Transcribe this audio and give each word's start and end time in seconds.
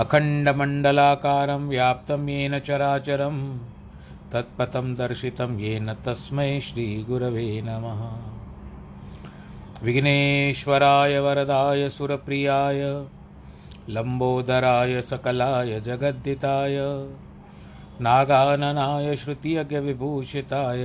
अखण्डमण्डलाकारं 0.00 1.68
व्याप्तं 1.68 2.28
येन 2.28 2.58
चराचरं, 2.58 3.58
तत्पथं 4.32 4.94
दर्शितं 4.94 5.58
येन 5.58 5.92
तस्मै 5.94 6.60
श्रीगुरवे 6.60 7.62
नमः। 7.64 8.30
विघ्नेश्वराय 9.82 11.18
वरदाय 11.18 11.88
सुरप्रियाय, 11.88 13.04
लम्बोदराय 13.88 15.02
सकलाय 15.02 15.80
जगद्दिताय, 15.80 16.76
नागाननाय 18.00 19.16
श्रुतियज्ञविभूषिताय 19.16 20.84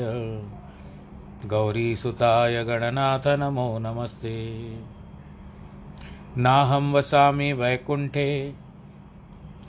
गौरीसुताय 1.46 2.64
गणनाथ 2.64 3.28
नमो 3.28 3.80
नमस्ते। 3.80 4.56
नाहं 6.38 6.94
वसामि 6.94 7.54
वैकुण्ठे 7.54 8.65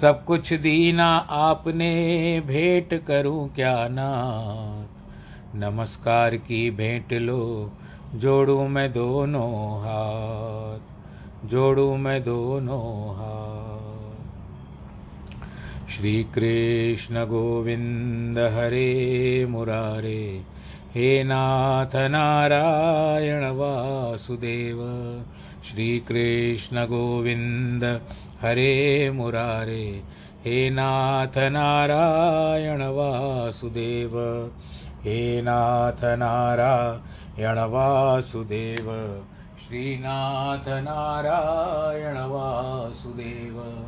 सब 0.00 0.24
कुछ 0.24 0.52
दीना 0.52 1.06
आपने 1.16 1.90
भेंट 2.46 2.94
करूँ 3.06 3.48
क्या 3.54 3.88
नाथ? 3.88 4.88
नमस्कार 5.56 6.36
की 6.36 6.70
भेंट 6.70 7.12
लो, 7.12 7.72
जोड़ू 8.14 8.68
मैं 8.68 8.92
दोनों 8.92 9.50
हाथ, 9.80 10.80
जोड़ू 11.48 11.96
मैं 11.96 12.24
दोनों 12.24 12.88
हाथ। 13.16 14.02
श्री 15.90 16.24
कृष्ण 16.24 17.24
गोविंद 17.24 18.38
हरे 18.38 19.46
मुरारे, 19.46 20.42
हे 20.94 21.24
नाथ 21.24 21.96
नारायण 21.96 23.44
वासुदेव। 23.50 24.78
श्री 25.64 25.98
कृष्ण 25.98 26.84
गोविंद 26.84 27.84
हरे 28.44 29.10
मुरारे, 29.10 30.02
हे 30.44 30.70
नाथ 30.70 31.26
नारायण 31.26 32.82
वासुदेव, 32.82 34.50
हे 35.04 35.42
नाथ 35.42 36.04
नारायण 36.04 37.58
वासुदेव, 37.58 39.22
श्रीनाथ 39.58 40.68
नारायण 40.68 42.16
वासुदेव, 42.16 43.86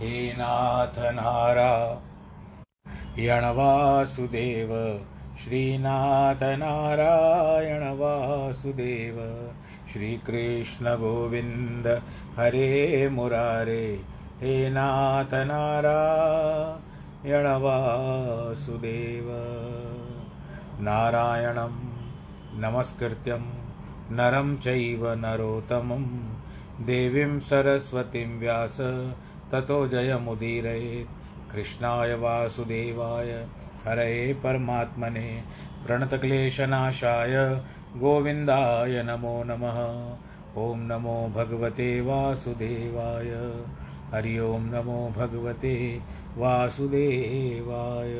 हे 0.00 0.32
नाथ 0.32 0.98
नारायण 0.98 3.44
वासुदेव। 3.44 5.00
श्रीनाथ 5.44 6.34
नारायण 6.34 7.96
वासुदेव 7.96 9.50
श्रीकृष्ण 9.92 10.86
गोविन्द 10.86 12.02
हरे 12.36 13.08
मुरारे, 13.08 14.00
हे 14.40 14.70
नाथ 14.70 15.24
नारायण 15.24 17.46
वासुदेव 17.46 19.26
नारायणं 20.80 21.70
नमस्कृत्यं 22.60 23.40
नरं 24.10 24.56
चैव 24.56 25.12
नरोत्तमं, 25.12 26.06
देवीं 26.86 27.40
सरस्वतीं 27.40 28.38
व्यास 28.38 28.76
ततो 29.52 29.88
जयमुदीरयेत्, 29.88 31.52
कृष्णाय 31.52 32.14
वासुदेवाय 32.14 33.46
हरये 33.86 34.32
परमात्मने 34.34 35.42
प्रणतक्लेशनाशाय 35.86 37.34
गोविन्दाय 37.96 39.02
नमो 39.02 39.34
नमः। 39.46 39.78
ॐ 40.62 40.76
नमो 40.82 41.16
भगवते 41.28 42.00
वासुदेवाय। 42.00 43.30
हरि 44.12 44.38
ओं 44.38 44.58
नमो 44.60 44.98
भगवते 45.16 46.00
वासुदेवाय। 46.36 48.14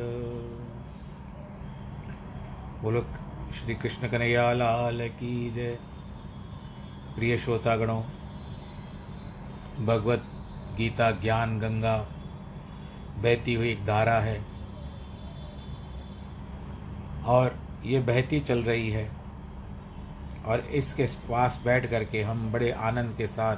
बोलो 2.81 3.05
श्री 3.55 3.75
कृष्ण 3.75 4.07
कन्हैया 4.07 4.51
लाल 4.53 5.07
की 5.09 5.51
जय। 5.51 5.77
प्रिय 7.15 7.37
श्रोतागणों, 7.37 8.01
भगवत 9.85 10.23
गीता 10.77 11.11
ज्ञान 11.11 11.59
गंगा 11.59 11.97
बहती 13.17 13.53
हुई 13.53 13.69
एक 13.69 13.85
धारा 13.85 14.19
है। 14.19 14.56
और 17.27 17.59
ये 17.85 17.99
बहती 17.99 18.39
चल 18.39 18.63
रही 18.63 18.89
है। 18.89 19.09
और 20.45 20.59
इसके 20.59 21.05
पास 21.29 21.61
बैठ 21.65 21.85
करके 21.85 22.21
हम 22.21 22.51
बड़े 22.51 22.71
आनंद 22.71 23.15
के 23.17 23.27
साथ, 23.27 23.57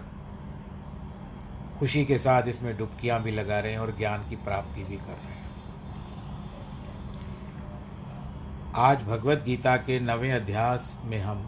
खुशी 1.79 2.05
के 2.05 2.17
साथ 2.17 2.43
इसमें 2.43 2.77
डुबकियाँ 2.77 3.21
भी 3.23 3.31
लगा 3.31 3.59
रहे 3.59 3.71
हैं 3.71 3.79
और 3.79 3.95
ज्ञान 3.97 4.29
की 4.29 4.35
प्राप्ति 4.35 4.83
भी 4.83 4.97
कर 4.97 5.17
रहे 5.23 5.33
हैं। 5.33 5.37
आज 8.75 9.03
भगवत 9.03 9.43
गीता 9.45 9.77
के 9.77 9.99
नवें 9.99 10.31
अध्यास 10.31 10.95
में 11.05 11.21
हम 11.21 11.47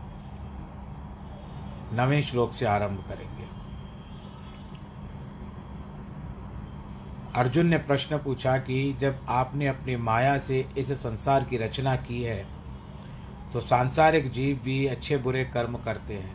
नवें 1.93 2.21
श्लोक 2.21 2.53
से 2.53 2.65
आरंभ 2.65 3.03
करेंगे। 3.09 3.30
अर्जुन 7.37 7.65
ने 7.65 7.77
प्रश्न 7.77 8.17
पूछा 8.17 8.57
कि 8.57 8.93
जब 9.01 9.19
आपने 9.29 9.67
अपनी 9.67 9.95
माया 9.97 10.37
से 10.37 10.65
इस 10.77 10.91
संसार 10.93 11.43
की 11.43 11.57
रचना 11.57 11.95
की 11.97 12.21
है 12.23 12.45
तो 13.53 13.59
सांसारिक 13.59 14.29
जीव 14.31 14.59
भी 14.63 14.85
अच्छे 14.87 15.17
बुरे 15.17 15.43
कर्म 15.45 15.77
करते 15.77 16.13
हैं। 16.13 16.33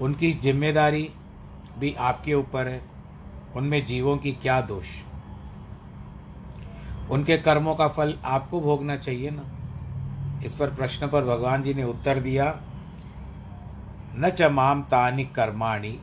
उनकी 0.00 0.32
ज़िम्मेदारी 0.32 1.08
भी 1.78 1.94
आपके 2.00 2.34
ऊपर 2.34 2.68
है, 2.68 2.80
उनमें 3.56 3.84
जीवों 3.86 4.16
की 4.16 4.32
क्या 4.32 4.60
दोष। 4.60 4.88
उनके 7.10 7.36
कर्मों 7.38 7.74
का 7.74 7.88
फल 7.88 8.14
आपको 8.26 8.60
भोगना 8.60 8.96
चाहिए 8.96 9.30
ना? 9.30 9.44
इस 10.44 10.54
पर 10.54 10.74
प्रश्न 10.74 11.06
पर 11.08 11.24
भगवान 11.24 11.62
जी 11.62 11.74
ने 11.74 11.84
उत्तर 11.84 12.20
दिया, 12.20 12.50
न 14.16 14.30
च 14.30 14.50
माम 14.52 14.82
तानि 14.82 15.24
कर्माणि 15.36 15.98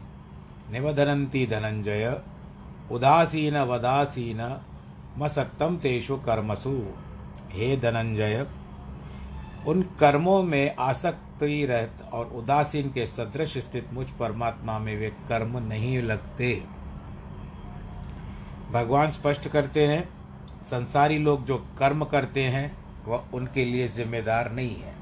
निवधनंती 0.72 1.46
धनंजय 1.47 2.22
उदासीन 2.91 3.58
वदासीन 3.58 4.41
मसक्तम 5.17 5.78
तेषु 5.78 6.16
कर्मसु। 6.17 6.78
हे 7.52 7.76
धनंजय, 7.78 8.46
उन 9.67 9.82
कर्मों 9.99 10.41
में 10.43 10.76
आसक्ति 10.76 11.66
रहत 11.66 12.09
और 12.14 12.26
उदासीन 12.28 12.91
के 12.91 13.05
सदृश 13.05 13.58
स्थित 13.58 13.93
मुझ 13.93 14.09
परमात्मा 14.09 14.79
में 14.79 14.96
वे 14.97 15.09
कर्म 15.29 15.58
नहीं 15.58 16.02
लगते। 16.02 16.53
भगवान 18.72 19.09
स्पष्ट 19.09 19.47
करते 19.47 19.88
हैं, 19.88 20.09
संसारी 20.61 21.17
लोग 21.17 21.46
जो 21.46 21.58
कर्म 21.79 22.05
करते 22.05 22.43
हैं, 22.43 22.72
वह 23.08 23.23
उनके 23.34 23.66
लिए 23.66 23.88
जिम्मेदार 23.88 24.52
नहीं 24.52 24.76
है। 24.76 24.93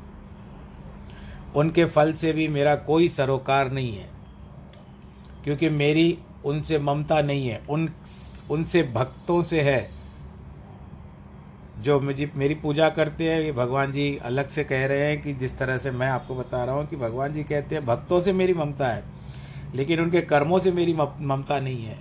उनके 1.56 1.86
फल 1.86 2.13
से 2.13 2.33
भी 2.33 2.47
मेरा 2.47 2.75
कोई 2.75 3.09
सरोकार 3.09 3.71
नहीं 3.71 3.95
है, 3.97 4.09
क्योंकि 5.44 5.69
मेरी 5.69 6.18
उनसे 6.45 6.80
ममता 6.80 7.22
नहीं 7.22 7.48
है, 7.48 7.62
उन, 7.69 7.90
उनसे 8.50 8.84
भक्तों 8.84 9.44
से 9.44 9.62
है। 9.62 9.92
जो 11.80 12.00
मुझे, 12.00 12.31
मेरी 12.36 12.56
पूजा 12.56 12.90
करते 12.90 13.31
हैं, 13.31 13.42
ये 13.42 13.51
भगवान 13.51 13.92
जी 13.92 14.18
अलग 14.18 14.48
से 14.48 14.63
कह 14.63 14.86
रहे 14.86 15.00
हैं 15.00 15.22
कि 15.22 15.34
जिस 15.34 15.57
तरह 15.57 15.78
से 15.78 15.92
मैं 15.92 16.07
आपको 16.07 16.36
बता 16.36 16.63
रहा 16.63 16.75
हूँ 16.75 16.88
कि 16.88 16.95
भगवान 16.95 17.34
जी 17.34 17.44
कहते 17.44 17.75
हैं, 17.75 17.86
भक्तों 17.86 18.22
से 18.22 18.34
मेरी 18.34 18.54
ममता 18.54 18.88
है, 18.88 19.04
लेकिन 19.75 20.00
उनके 20.00 20.22
कर्मों 20.22 20.60
से 20.60 20.72
मेरी 20.72 20.94
ममता 21.19 21.60
नहीं 21.60 21.84
है। 21.86 22.00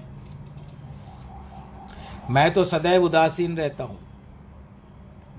मैं 2.31 2.51
तो 2.51 2.65
सदैव 2.65 3.05
उदासीन 3.05 3.57
रहता 3.57 3.85
हूँ। 3.85 3.99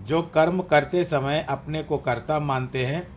जो 0.06 0.22
कर्म 0.22 0.62
करते 0.62 1.04
समय 1.04 1.46
अपने 1.50 1.84
को 1.84 1.98
कर्ता 1.98 2.40
मानते 2.40 2.86
हैं, 2.86 3.08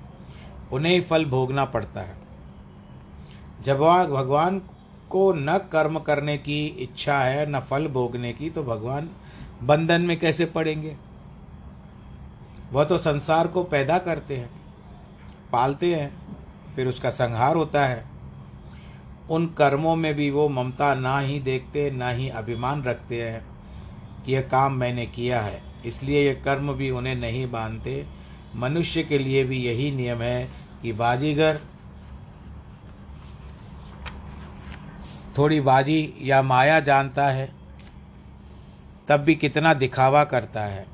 उन्हें 0.73 0.93
ही 0.93 1.01
फल 1.01 1.25
भोगना 1.25 1.65
पड़ता 1.65 2.01
है। 2.01 2.17
जब 3.63 3.79
भगवान 4.11 4.63
को 5.11 5.33
न 5.33 5.59
कर्म 5.73 5.99
करने 5.99 6.39
की 6.39 6.67
इच्छा 6.67 7.19
है, 7.19 7.51
न 7.51 7.61
फल 7.61 7.87
भोगने 7.87 8.33
की 8.33 8.51
तो 8.51 8.63
भगवान 8.63 9.11
बंधन 9.63 10.03
में 10.03 10.19
कैसे 10.19 10.45
पड़ेंगे? 10.45 10.97
वह 12.73 12.85
तो 12.85 12.99
संसार 12.99 13.47
को 13.47 13.65
पैदा 13.65 13.99
करते 13.99 14.37
हैं, 14.37 14.51
पालते 15.53 15.95
हैं, 15.95 16.13
फिर 16.77 16.89
उसका 16.89 17.11
संहार 17.11 17.57
होता 17.57 17.87
है। 17.87 18.05
उन 19.31 19.47
कर्मों 19.47 19.97
में 19.97 20.15
भी 20.15 20.31
वो 20.31 20.49
ममता 20.49 20.95
ना 20.95 21.19
ही 21.19 21.39
देखते, 21.41 21.91
ना 21.91 22.11
ही 22.11 22.29
अभिमान 22.29 22.83
रखते 22.83 23.23
हैं 23.23 23.47
कि 24.27 24.33
यह 24.33 24.41
काम 24.41 24.73
मैंने 24.73 25.07
किया 25.07 25.41
है। 25.41 25.63
इसलिए 25.87 26.27
ये 26.27 26.35
कर्म 26.35 26.73
भी 26.73 26.91
उन्हें 26.91 27.15
नहीं 27.15 27.51
बांधते। 27.51 28.07
मनुष्य 28.57 29.03
के 29.03 29.19
लिए 29.19 29.45
भी 29.45 29.59
यही 29.59 29.91
नियम 29.91 30.19
है 30.19 30.49
कि 30.83 30.93
बाजीगर 30.93 31.61
थोड़ी 35.39 35.61
बाजी 35.61 36.15
या 36.23 36.43
माया 36.43 36.79
जानता 36.81 37.29
है, 37.29 37.49
तब 39.09 39.21
भी 39.21 39.35
कितना 39.35 39.75
दिखावा 39.75 40.25
करता 40.25 40.65
है। 40.65 40.87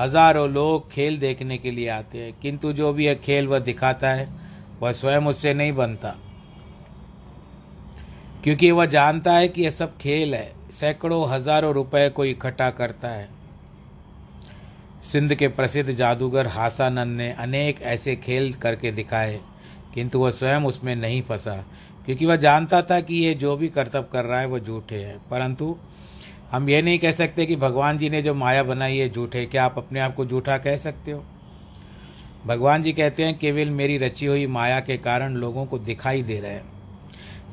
हज़ारों 0.00 0.48
लोग 0.50 0.90
खेल 0.92 1.18
देखने 1.18 1.58
के 1.58 1.70
लिए 1.70 1.88
आते 1.88 2.18
हैं, 2.18 2.32
किंतु 2.42 2.72
जो 2.72 2.92
भी 2.92 3.06
यह 3.06 3.14
खेल 3.14 3.46
वह 3.46 3.58
दिखाता 3.58 4.10
है, 4.10 4.28
वह 4.80 4.92
स्वयं 4.92 5.26
उससे 5.26 5.54
नहीं 5.54 5.72
बनता। 5.72 6.14
क्योंकि 8.44 8.70
वह 8.70 8.86
जानता 8.86 9.32
है 9.32 9.48
कि 9.48 9.62
यह 9.62 9.70
सब 9.70 9.96
खेल 9.98 10.34
है, 10.34 10.52
सैकड़ों 10.80 11.28
हज़ारों 11.30 11.72
रुपए 11.74 12.08
को 12.08 12.24
इकट्ठा 12.24 12.70
करता 12.70 13.08
है। 13.08 13.28
सिंध 15.02 15.34
के 15.34 15.48
प्रसिद्ध 15.48 15.90
जादूगर 15.92 16.46
हासानंद 16.46 17.16
ने 17.16 17.30
अनेक 17.32 17.82
ऐसे 17.82 18.16
खेल 18.16 18.52
करके 18.52 18.92
दिखाए, 18.92 19.40
किंतु 19.94 20.18
वह 20.18 20.30
स्वयं 20.30 20.60
उसमें 20.60 20.94
नहीं 20.96 21.22
फंसा। 21.22 21.64
क्योंकि 22.08 22.26
वह 22.26 22.36
जानता 22.36 22.80
था 22.82 23.00
कि 23.00 23.14
ये 23.14 23.34
जो 23.34 23.56
भी 23.56 23.68
कर्तव्य 23.68 24.06
कर 24.12 24.24
रहा 24.24 24.38
है 24.40 24.46
वह 24.46 24.58
झूठे 24.58 24.96
हैं। 24.96 25.18
परंतु 25.30 25.76
हम 26.52 26.68
ये 26.68 26.80
नहीं 26.82 26.98
कह 26.98 27.12
सकते 27.12 27.46
कि 27.46 27.56
भगवान 27.56 27.98
जी 27.98 28.10
ने 28.10 28.22
जो 28.22 28.34
माया 28.34 28.62
बनाई 28.62 28.96
है, 28.96 29.08
झूठे 29.10 29.44
क्या 29.46 29.64
आप 29.64 29.74
अपने 29.78 30.00
आप 30.00 30.14
को 30.14 30.26
झूठा 30.26 30.56
कह 30.58 30.76
सकते 30.76 31.10
हो? 31.10 31.24
भगवान 32.46 32.82
जी 32.82 32.92
कहते 32.92 33.24
हैं, 33.24 33.38
केवल 33.38 33.70
मेरी 33.70 33.98
रची 33.98 34.26
हुई 34.26 34.46
माया 34.46 34.80
के 34.80 34.98
कारण 34.98 35.34
लोगों 35.34 35.66
को 35.66 35.78
दिखाई 35.78 36.22
दे 36.22 36.40
रहे 36.40 36.50
हैं। 36.50 36.72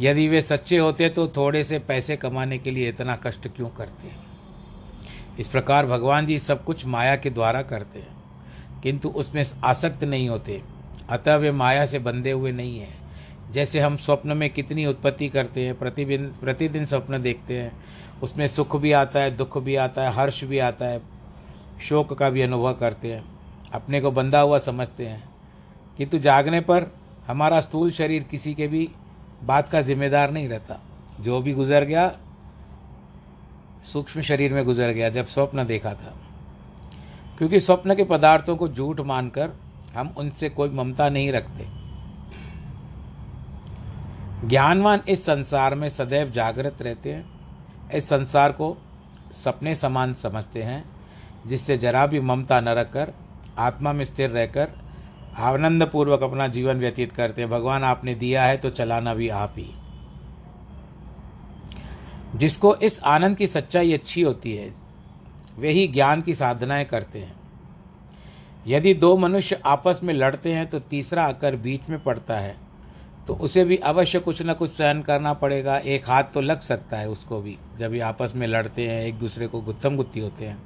यदि 0.02 0.28
वे 0.28 0.42
सच्चे 0.42 0.78
होते 0.78 1.10
तो 1.10 1.28
थोड़े 1.28 1.63
से 1.63 1.80
पैसे 1.80 2.16
कमाने 2.16 2.57
के 2.57 2.72
लिए 2.72 2.90
इतना 2.90 3.16
कष्ट 3.16 3.48
क्यों 3.48 3.69
करते 3.69 4.07
हैं? 4.07 4.25
इस 5.40 5.48
प्रकार 5.48 5.86
भगवान 5.86 6.25
जी 6.25 6.40
सब 6.40 6.63
कुछ 6.63 6.86
माया 6.86 7.16
के 7.16 7.30
द्वारा 7.30 7.62
करते 7.62 8.00
हैं, 8.00 8.81
किंतु 8.84 9.10
उसमें 9.10 9.46
आसक्त 9.63 10.04
नहीं 10.04 10.30
होते। 10.30 10.62
अतः 11.10 11.36
वे 11.36 11.52
माया 11.52 11.86
से 11.86 12.00
बंधे 12.00 12.31
हुए 12.31 12.52
नहीं 12.52 12.80
हैं। 12.80 13.05
जैसे 13.56 13.80
हम 13.80 13.98
स्वप्न 13.98 14.38
में 14.38 14.50
कितनी 14.50 14.86
उत्पत्ति 14.86 15.30
करते 15.30 15.66
हैं 15.66 15.80
प्रतिदिन 15.80 16.25
प्रतिदिन 16.25 16.86
स्वप्न 16.86 17.22
देखते 17.22 17.62
हैं, 17.62 17.86
उसमें 18.24 18.48
सुख 18.48 18.75
भी 18.75 18.92
आता 18.92 19.19
है, 19.19 19.38
दुख 19.38 19.57
भी 19.57 19.75
आता 19.75 20.10
है, 20.10 20.13
हर्ष 20.13 20.44
भी 20.44 20.60
आता 20.60 20.86
है, 20.86 21.02
शोक 21.81 22.13
का 22.13 22.30
भी 22.30 22.42
अनुभव 22.42 22.74
करते 22.74 23.13
हैं, 23.13 23.25
अपने 23.74 24.02
को 24.02 24.12
बंधा 24.12 24.40
हुआ 24.40 24.60
समझते 24.60 25.06
हैं। 25.06 25.30
किंतु 25.98 26.19
जागने 26.19 26.62
पर 26.62 26.86
हमारा 27.28 27.62
स्थूल 27.62 27.92
शरीर 27.92 28.24
किसी 28.24 28.54
के 28.54 28.68
भी 28.68 28.90
बात 29.44 29.69
का 29.69 29.81
जिम्मेदार 29.81 30.31
नहीं 30.31 30.50
रहता। 30.50 30.81
जो 31.22 31.42
भी 31.42 31.54
गुजर 31.54 31.84
गया, 31.84 32.18
सूक्ष्म 33.86 34.22
शरीर 34.22 34.54
में 34.54 34.66
गुजर 34.66 34.90
गया, 34.90 35.10
जब 35.10 35.28
स्वप्न 35.28 35.66
देखा 35.66 35.94
था। 35.94 36.18
क्योंकि 37.38 37.60
स्वप्न 37.60 37.96
के 37.96 38.04
पदार्थों 38.04 38.57
को 38.57 38.69
झूठ 38.69 39.00
मानकर 39.00 39.52
हम 39.96 40.16
उनसे 40.18 40.50
कोई 40.50 40.69
ममता 40.69 41.10
नहीं 41.10 41.31
रखते। 41.31 41.84
ज्ञानवान 44.45 45.01
इस 45.09 45.25
संसार 45.25 45.75
में 45.75 45.89
सदैव 45.89 46.31
जागृत 46.31 46.81
रहते 46.81 47.13
हैं। 47.13 47.25
इस 47.94 48.09
संसार 48.09 48.51
को 48.51 48.77
सपने 49.31 49.75
समान 49.75 50.13
समझते 50.13 50.63
हैं, 50.63 50.86
जिससे 51.47 51.77
जरा 51.77 52.07
भी 52.07 52.19
ममता 52.19 52.62
न 52.62 52.69
रखकर, 52.69 53.13
आत्मा 53.57 53.94
में 53.94 54.06
स्थिर 54.06 54.30
रहकर 54.30 54.71
आनंद 55.38 55.83
पूर्वक 55.83 56.24
अपना 56.24 56.47
जीवन 56.47 56.75
व्यतीत 56.75 57.12
करते 57.12 57.42
हैं। 57.42 57.51
भगवान 57.51 57.83
आपने 57.83 58.15
दिया 58.15 58.44
है 58.44 58.57
तो 58.57 58.69
चलाना 58.69 59.13
भी 59.13 59.30
आप 59.30 59.53
ही। 59.57 59.74
जिसको 62.36 62.75
इस 62.75 63.03
आनंद 63.03 63.38
की 63.38 63.47
सच्चाई 63.47 63.94
अच्छी 63.94 64.21
होती 64.21 64.56
है, 64.56 64.75
वे 65.57 65.69
ही 65.69 65.88
ज्ञान 65.88 66.21
की 66.21 66.36
साधनाएँ 66.36 66.86
करते 66.86 67.19
हैं। 67.19 67.36
यदि 68.68 68.94
दो 68.94 69.18
मनुष्य 69.18 69.62
आपस 69.65 70.00
में 70.03 70.13
लड़ते 70.13 70.53
हैं 70.53 70.68
तो 70.68 70.80
तीसरा 70.80 71.24
आकर 71.24 71.56
बीच 71.56 71.89
में 71.89 72.03
पड़ता 72.03 72.38
है। 72.38 72.64
तो 73.27 73.33
उसे 73.36 73.63
भी 73.66 73.77
अवश्य 73.77 74.19
कुछ 74.19 74.42
न 74.42 74.54
कुछ 74.54 74.72
सहन 74.72 75.01
करना 75.01 75.33
पड़ेगा। 75.33 75.77
एक 75.77 76.10
हाथ 76.10 76.24
तो 76.33 76.42
लग 76.42 76.60
सकता 76.60 76.98
है 76.98 77.10
उसको 77.10 77.42
भी। 77.42 77.57
जब 77.80 77.94
ये 77.94 78.00
आपस 78.00 78.33
में 78.36 78.45
लड़ते 78.48 78.88
हैं, 78.88 79.01
एक 79.06 79.16
दूसरे 79.16 79.48
को 79.48 79.62
गुत्थम 79.62 79.95
गुत्ती 79.95 80.19
होते 80.19 80.45
हैं, 80.45 80.57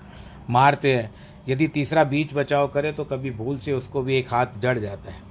मारते 0.49 0.95
हैं, 0.95 1.11
यदि 1.49 1.67
तीसरा 1.67 2.03
बीच 2.03 2.33
बचाव 2.33 2.67
करे 2.67 2.91
तो 2.91 3.03
कभी 3.03 3.31
भूल 3.31 3.57
से 3.57 3.73
उसको 3.73 4.01
भी 4.01 4.17
एक 4.17 4.33
हाथ 4.33 4.59
जड़ 4.59 4.77
जाता 4.79 5.11
है। 5.11 5.27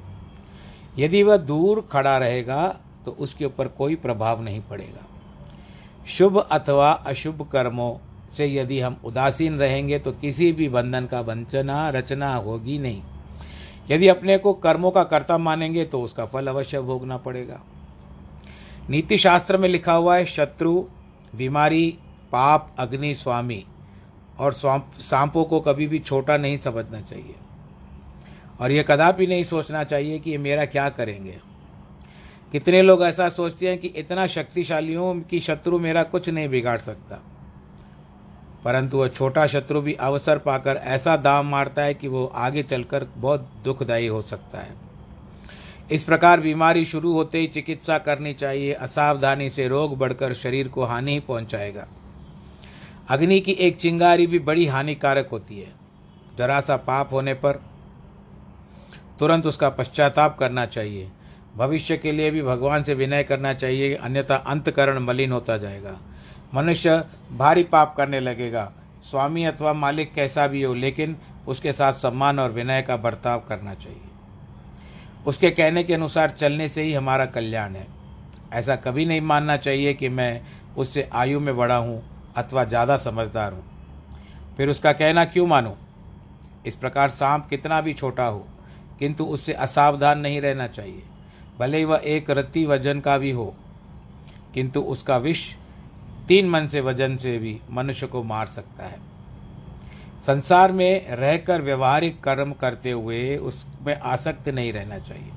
यदि 0.99 1.23
वह 1.23 1.37
दूर 1.37 1.89
खड़ा 1.93 2.17
रहेगा 2.19 2.67
तो 3.05 3.11
उसके 3.11 3.45
ऊपर 3.45 3.69
कोई 3.69 3.95
प्रभाव 3.97 4.43
नहीं 4.43 4.61
पड़ेगा। 4.61 5.07
शुभ 6.09 6.39
अथवा 6.39 6.91
अशुभ 6.91 7.49
कर्मों 7.53 7.95
से 8.37 8.47
यदि 8.47 8.81
हम 8.81 8.97
उदासीन 9.05 9.59
रहेंगे 9.59 9.99
तो 9.99 10.13
किसी 10.13 10.51
भी 10.53 10.69
बंधन 10.69 11.07
का 11.07 11.21
वंचना, 11.21 11.89
रचना 11.91 12.35
होगी 12.35 12.79
नहीं। 12.79 13.03
यदि 13.91 14.09
अपने 14.09 14.39
को 14.39 14.53
कर्मों 14.53 14.91
का 14.91 15.05
कर्ता 15.05 15.39
मानेंगे 15.39 15.85
तो 15.85 16.03
उसका 16.03 16.27
फल 16.27 16.47
अवश्य 16.47 16.81
भोगना 16.81 17.17
पड़ेगा। 17.17 17.61
नीति 18.91 19.19
शास्त्र 19.19 19.57
में 19.57 19.69
लिखा 19.69 19.93
हुआ 19.93 20.17
है, 20.17 20.25
शत्रु, 20.25 20.85
बीमारी, 21.35 21.99
पाप, 22.33 22.75
अग्नि, 22.79 23.15
स्वामी, 23.15 23.65
और 24.39 24.53
सांपों 25.01 25.45
को 25.45 25.61
कभी 25.61 25.87
भी 25.87 25.99
छोटा 25.99 26.37
नहीं 26.37 26.57
समझना 26.57 27.01
चाहिए। 27.01 27.35
और 28.61 28.73
यह 28.73 28.83
कदापि 28.83 29.27
नहीं 29.27 29.45
सोचना 29.45 29.85
चाहिए 29.85 30.19
कि 30.19 30.31
ये 30.31 30.39
मेरा 30.39 30.65
क्या 30.65 30.89
करेंगे। 30.89 31.39
कितने 32.53 32.83
लोग 32.83 33.03
ऐसा 33.03 33.29
सोचते 33.29 33.69
हैं 33.69 33.79
कि 33.79 33.89
इतना 33.89 34.27
शक्तिशालियों 34.27 35.21
कि 35.21 35.41
शत्रु 35.41 35.79
मेरा 35.79 36.03
कुछ 36.03 36.29
नहीं 36.29 36.49
बिगाड़ 36.49 36.79
सकता। 36.79 37.23
परंतु 38.69 38.99
वह 38.99 39.09
छोटा 39.09 39.47
शत्रु 39.47 39.81
भी 39.81 39.93
अवसर 39.95 40.39
पाकर 40.39 40.77
ऐसा 40.77 41.17
दाम 41.17 41.47
मारता 41.47 41.83
है 41.83 41.95
कि 41.95 42.09
वो 42.09 42.33
आगे 42.35 42.63
चलकर 42.63 43.07
बहुत 43.17 43.51
दुखदायी 43.65 44.07
हो 44.07 44.23
सकता 44.23 44.59
है। 44.59 44.75
इस 45.91 46.05
प्रकार 46.05 46.41
बीमारी 46.41 46.85
शुरू 46.85 47.13
होते 47.13 47.39
ही 47.39 47.47
चिकित्सा 47.47 47.99
करनी 47.99 48.35
चाहिए, 48.35 48.73
असावधानी 48.73 49.51
से 49.51 49.69
रोग 49.69 49.99
बढ़कर 49.99 50.35
शरीर 50.35 50.69
को 50.69 50.85
हानि 50.85 51.13
ही 51.13 51.21
पहुंचाएगा। 51.21 51.87
अग्नि 53.09 53.41
की 53.41 53.53
एक 53.53 53.77
चिंगारी 53.77 54.27
भी 54.27 54.39
बड़ी 54.39 54.67
हानिकारक 54.67 55.29
होती 55.33 55.59
है। 55.59 55.73
जरा 56.39 56.61
सा 56.61 56.77
पाप 56.77 57.13
होने 57.13 57.35
पर 57.35 57.53
तुरंत 59.19 59.47
उसका 59.47 59.69
पश्चाताप 59.69 60.39
करना 60.39 60.67
चाहिए। 60.67 61.11
भविष्य 61.57 61.97
के 61.97 62.13
लिए 62.13 62.31
भी 62.31 62.43
भगवान 62.43 62.83
से 62.83 62.95
विनय 62.95 63.23
करना 63.23 63.55
चाहिए, 63.55 63.95
अन्यथा 63.95 64.37
अंतकरण 64.37 64.99
मलिन 64.99 65.33
होता 65.33 65.57
जाएगा। 65.57 65.99
मनुष्य 66.53 67.03
भारी 67.33 67.63
पाप 67.63 67.95
करने 67.97 68.21
लगेगा। 68.21 68.71
स्वामी 69.11 69.45
अथवा 69.45 69.73
मालिक 69.73 70.13
कैसा 70.15 70.47
भी 70.47 70.63
हो, 70.63 70.75
लेकिन 70.75 71.17
उसके 71.49 71.73
साथ 71.73 71.93
सम्मान 71.93 72.39
और 72.39 72.53
विनय 72.53 72.83
का 72.83 72.97
बर्ताव 72.97 73.43
करना 73.49 73.75
चाहिए। 73.75 74.01
उसके 75.27 75.51
कहने 75.51 75.83
के 75.85 75.95
अनुसार 75.95 76.31
चलने 76.31 76.69
से 76.69 76.83
ही 76.83 76.93
हमारा 76.95 77.27
कल्याण 77.27 77.75
है। 77.75 77.87
ऐसा 78.53 78.77
कभी 78.77 79.05
नहीं 79.07 79.21
मानना 79.21 79.57
चाहिए 79.57 79.95
कि 79.95 80.09
मैं 80.09 80.41
उससे 80.77 81.09
आयु 81.15 81.41
में 81.41 81.57
बड़ा 81.57 81.77
हूँ 81.77 82.03
अथवा 82.37 82.65
ज़्यादा 82.65 82.97
समझदार 82.97 83.53
हूँ। 83.53 83.65
फिर 84.57 84.69
उसका 84.69 84.93
कहना 84.93 85.25
क्यों 85.25 85.47
मानूँ? 85.47 85.77
इस 86.67 86.77
प्रकार 86.77 87.11
सांप 87.11 87.47
कितना 87.51 87.81
भी 87.81 87.95
छोटा 87.95 88.25
हो, 88.25 88.47
किंतु 88.99 89.25
उससे 89.27 89.53
असावधान 89.55 90.19
नहीं 90.21 90.41
रहना 90.41 90.67
चाहिए। 90.67 91.03
भले 91.59 91.79
ही 91.79 91.85
वह 91.85 92.03
एक 92.07 92.31
रत्ती 92.31 92.65
वज़न 92.67 93.01
का 93.01 93.17
भी 93.19 93.31
हो, 93.31 93.55
किंतु 94.55 94.81
उसका 94.83 95.17
विष 95.17 95.45
तीन 96.29 96.49
मन 96.51 96.67
से, 96.67 96.81
वज़न 96.81 97.17
से 97.17 97.37
भी 97.39 97.59
मनुष्य 97.71 98.07
को 98.07 98.23
मार 98.23 98.47
सकता 98.47 98.87
है। 98.87 98.99
संसार 100.21 100.73
में 100.73 101.11
रहकर 101.11 101.63
व्यवहारिक 101.63 102.21
कर्म 102.21 102.53
करते 102.53 102.91
हुए 102.91 103.37
उसमें 103.39 103.95
आसक्त 103.97 104.49
नहीं 104.49 104.73
रहना 104.73 104.99
चाहिए। 104.99 105.31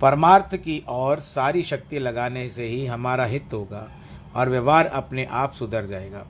परमार्थ 0.00 0.54
की 0.56 0.82
ओर 0.88 1.20
सारी 1.20 1.62
शक्ति 1.62 1.98
लगाने 1.98 2.48
से 2.48 2.66
ही 2.66 2.84
हमारा 2.86 3.24
हित 3.24 3.52
होगा 3.52 3.86
और 4.36 4.48
व्यवहार 4.48 4.86
अपने 4.86 5.24
आप 5.24 5.52
सुधर 5.52 5.86
जाएगा। 5.86 6.24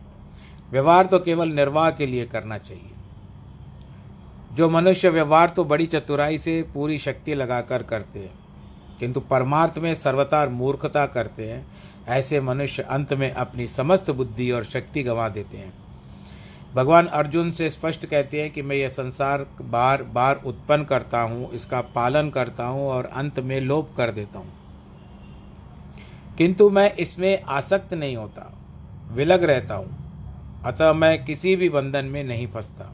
व्यवहार 0.71 1.06
तो 1.06 1.18
केवल 1.18 1.49
निर्वाह 1.49 1.90
के 1.90 2.06
लिए 2.06 2.25
करना 2.26 2.59
चाहिए। 2.59 2.90
जो 4.52 4.68
मनुष्य 4.71 5.09
व्यवहार 5.09 5.49
तो 5.49 5.64
बड़ी 5.64 5.87
चतुराई 5.87 6.38
से 6.38 6.62
पूरी 6.75 6.99
शक्ति 6.99 7.35
लगाकर 7.35 7.83
करते 7.83 8.21
हैं, 8.21 8.33
किंतु 9.00 9.21
परमार्थ 9.21 9.78
में 9.78 9.95
सर्वतार 9.95 10.49
मूर्खता 10.49 11.06
करते 11.06 11.50
हैं 11.50 11.66
ऐसे 12.07 12.41
मनुष्य 12.41 12.83
अंत 12.83 13.13
में 13.13 13.31
अपनी 13.31 13.67
समस्त 13.69 14.11
बुद्धि 14.11 14.51
और 14.51 14.65
शक्ति 14.65 15.03
गंवा 15.03 15.29
देते 15.29 15.57
हैं। 15.57 15.73
भगवान 16.75 17.07
अर्जुन 17.07 17.51
से 17.51 17.69
स्पष्ट 17.71 18.07
कहते 18.07 18.41
हैं 18.43 18.51
कि 18.51 18.63
मैं 18.63 18.77
यह 18.77 18.89
संसार 18.89 19.47
बार 19.63 20.03
बार 20.03 20.41
उत्पन्न 20.47 20.85
करता 20.85 21.21
हूँ, 21.21 21.51
इसका 21.53 21.81
पालन 21.95 22.31
करता 22.31 22.65
हूँ 22.65 22.89
और 22.89 23.07
अंत 23.07 23.41
में 23.41 23.61
लोप 23.61 23.95
कर 23.97 24.11
देता 24.11 24.39
हूँ। 24.39 24.53
किंतु 26.39 26.69
मैं 26.71 26.93
इसमें 26.93 27.43
आसक्त 27.43 27.95
नहीं 27.95 28.17
होता, 28.17 28.53
विलग 29.13 29.45
रहता 29.45 29.75
हूँ, 29.75 30.63
अतः 30.65 30.93
मैं 30.93 31.25
किसी 31.25 31.57
भी 31.57 31.69
बंधन 31.69 32.05
में 32.05 32.23
नहीं 32.25 32.47
फंसता। 32.47 32.93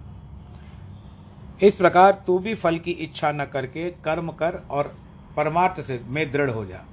इस 1.63 1.75
प्रकार 1.75 2.23
तू 2.27 2.39
भी 2.39 2.55
फल 2.55 2.79
की 2.79 2.91
इच्छा 2.91 3.33
न 3.33 3.45
करके 3.45 3.91
कर्म 4.05 4.31
कर 4.33 4.63
और 4.71 4.95
परमार्थ 5.37 5.81
से 5.81 6.01
में 6.07 6.31
दृढ़ 6.33 6.51
हो 6.51 6.65
जा। 6.67 6.85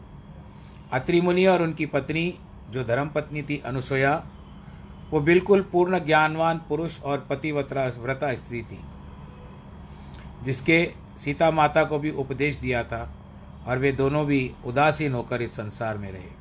अत्रि 0.92 1.22
मुनि 1.22 1.46
और 1.46 1.62
उनकी 1.64 1.86
पत्नी, 1.86 2.34
जो 2.70 2.84
धर्मपत्नी 2.84 3.42
थी 3.42 3.58
अनुसुया 3.66 4.24
वो 5.12 5.20
बिल्कुल 5.20 5.62
पूर्ण 5.62 6.00
ज्ञानवान 6.00 6.58
पुरुष 6.70 7.02
और 7.02 7.26
पतिवत्रा 7.30 7.86
व्रता 7.98 8.34
स्त्री 8.36 8.62
थी, 8.62 8.80
जिसके 10.44 10.92
सीता 11.18 11.52
माता 11.52 11.84
को 11.84 12.00
भी 12.00 12.12
उपदेश 12.12 12.58
दिया 12.58 12.84
था 12.84 13.02
और 13.68 13.78
वे 13.78 13.92
दोनों 13.92 14.26
भी 14.26 14.52
उदासीन 14.66 15.14
होकर 15.14 15.42
इस 15.42 15.54
संसार 15.54 15.98
में 15.98 16.12
रहे। 16.12 16.38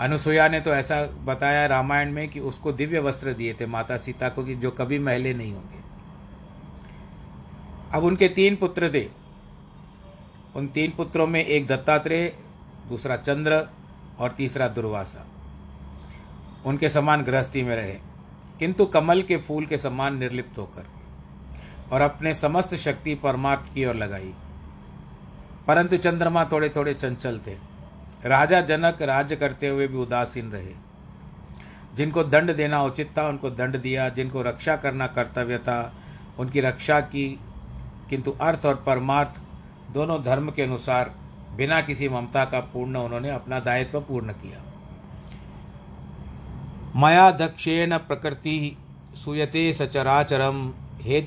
अनुसुया 0.00 0.48
ने 0.48 0.60
तो 0.60 0.70
ऐसा 0.70 1.02
बताया 1.24 1.66
रामायण 1.66 2.12
में 2.12 2.28
कि 2.28 2.40
उसको 2.40 2.72
दिव्य 2.72 3.00
वस्त्र 3.00 3.32
दिए 3.32 3.54
थे 3.54 3.66
माता 3.66 3.96
सीता 3.96 4.28
को 4.28 4.44
कि 4.44 4.54
जो 4.54 4.70
कभी 4.70 4.98
महले 4.98 5.34
नहीं 5.34 5.52
होंगे। 5.52 5.84
अब 7.94 8.04
उनके 8.04 8.28
तीन 8.28 8.56
पुत्र 8.56 8.90
थे। 8.94 9.08
उन 10.56 10.66
तीन 10.66 10.90
पुत्रों 10.90 11.26
में 11.26 11.44
एक 11.44 11.66
दत्तात्रेय 11.66 12.32
दूसरा 12.88 13.16
चंद्र 13.16 13.68
और 14.18 14.30
तीसरा 14.30 14.68
दुर्वासा। 14.68 15.26
उनके 16.66 16.88
समान 16.88 17.22
गृहस्थी 17.22 17.62
में 17.62 17.76
रहे, 17.76 17.94
किंतु 18.58 18.86
कमल 18.86 19.22
के 19.22 19.36
फूल 19.36 19.66
के 19.66 19.78
समान 19.78 20.18
निर्लिप्त 20.18 20.58
होकर 20.58 20.86
और 21.92 22.00
अपने 22.00 22.34
समस्त 22.34 22.74
शक्ति 22.74 23.14
परमार्थ 23.14 23.74
की 23.74 23.84
ओर 23.84 23.94
लगाई। 23.94 24.34
परंतु 25.66 25.96
चंद्रमा 25.96 26.44
थोड़े 26.44 26.68
थोड़े 26.68 26.94
चंचल 26.94 27.40
थे। 27.46 27.56
राजा 28.24 28.60
जनक 28.60 29.02
राज्य 29.02 29.36
करते 29.36 29.68
हुए 29.68 29.88
भी 29.88 29.96
उदासीन 29.96 30.50
रहे। 30.50 30.72
जिनको 31.94 32.24
दंड 32.24 32.56
देना 32.56 32.82
उचित 32.82 33.18
था, 33.18 33.28
उनको 33.28 33.50
दंड 33.50 33.76
दिया। 33.80 34.08
जिनको 34.08 34.42
रक्षा 34.42 34.76
करना 34.76 35.06
कर्तव्य 35.06 35.58
था, 35.58 35.94
उनकी 36.38 36.60
रक्षा 36.60 37.00
की। 37.00 37.40
किंतु 38.10 38.30
अर्थ 38.30 38.66
और 38.66 38.74
परमार्थ 38.74 39.40
दोनों 39.92 40.22
धर्म 40.22 40.50
के 40.50 40.62
अनुसार 40.62 41.14
बिना 41.56 41.80
किसी 41.80 42.08
ममता 42.08 42.44
का 42.44 42.60
पूर्ण 42.60 42.96
उन्होंने 42.96 43.30
अपना 43.30 43.60
दायित्व 43.60 44.00
पूर्ण 44.00 44.32
किया। 44.32 44.62
मया 46.96 47.30
दक्षेण 47.30 47.96
प्रकृति 47.98 48.76
सूयते 49.24 49.72
सचराचरम 49.72 50.72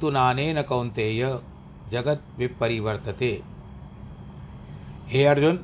नानेन 0.04 0.62
कौंतेय 0.62 1.40
जगत 1.92 2.24
विपरिवर्तते। 2.38 3.42
हे 5.08 5.24
अर्जुन, 5.26 5.60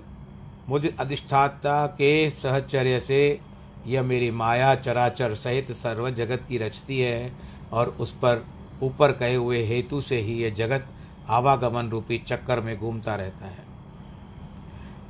मुझ 0.69 0.85
अधिष्ठाता 0.99 1.85
के 1.87 2.29
सहचर्य 2.29 2.99
से 2.99 3.39
यह 3.87 4.03
मेरी 4.03 4.31
माया 4.31 4.73
चराचर 4.75 5.33
सहित 5.35 5.71
सर्व 5.71 6.09
जगत 6.09 6.45
की 6.49 6.57
रचती 6.57 6.99
है 6.99 7.31
और 7.71 7.89
उस 7.99 8.11
पर 8.11 8.45
ऊपर 8.83 9.11
कहे 9.11 9.35
हुए 9.35 9.63
हेतु 9.63 10.01
से 10.01 10.19
ही 10.19 10.41
यह 10.43 10.53
जगत 10.53 10.87
आवागमन 11.29 11.89
रूपी 11.89 12.17
चक्कर 12.17 12.59
में 12.59 12.77
घूमता 12.77 13.15
रहता 13.15 13.45
है। 13.45 13.64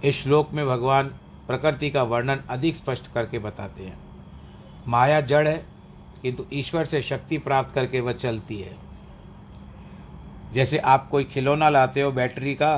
इस 0.06 0.22
श्लोक 0.24 0.52
में 0.54 0.66
भगवान 0.68 1.08
प्रकृति 1.48 1.90
का 1.90 2.04
वर्णन 2.04 2.44
अधिक 2.50 2.76
स्पष्ट 2.76 3.12
करके 3.14 3.40
बताते 3.40 3.84
हैं। 3.84 3.98
माया 4.88 5.22
जड़ 5.22 5.48
है, 5.48 5.66
किंतु 6.22 6.46
ईश्वर 6.54 6.86
से 6.86 7.02
शक्ति 7.02 7.38
प्राप्त 7.38 7.74
करके 7.76 8.00
वह 8.00 8.14
चलती 8.14 8.60
है। 8.62 8.76
जैसे 10.54 10.78
आप 10.78 11.10
कोई 11.10 11.24
खिलौना 11.24 11.70
लाते 11.70 12.02
हो 12.02 12.12
बैटरी 12.12 12.54
का 12.56 12.76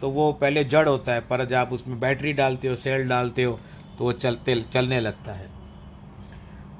तो 0.00 0.10
वो 0.10 0.32
पहले 0.32 0.64
जड़ 0.64 0.88
होता 0.88 1.12
है, 1.12 1.20
पर 1.20 1.44
जब 1.44 1.54
आप 1.54 1.72
उसमें 1.72 1.98
बैटरी 2.00 2.32
डालते 2.32 2.68
हो, 2.68 2.74
सेल 2.76 3.08
डालते 3.08 3.44
हो 3.44 3.58
तो 3.98 4.04
वो 4.04 4.12
चलते, 4.12 4.54
चलने 4.72 5.00
लगता 5.00 5.32
है। 5.32 5.48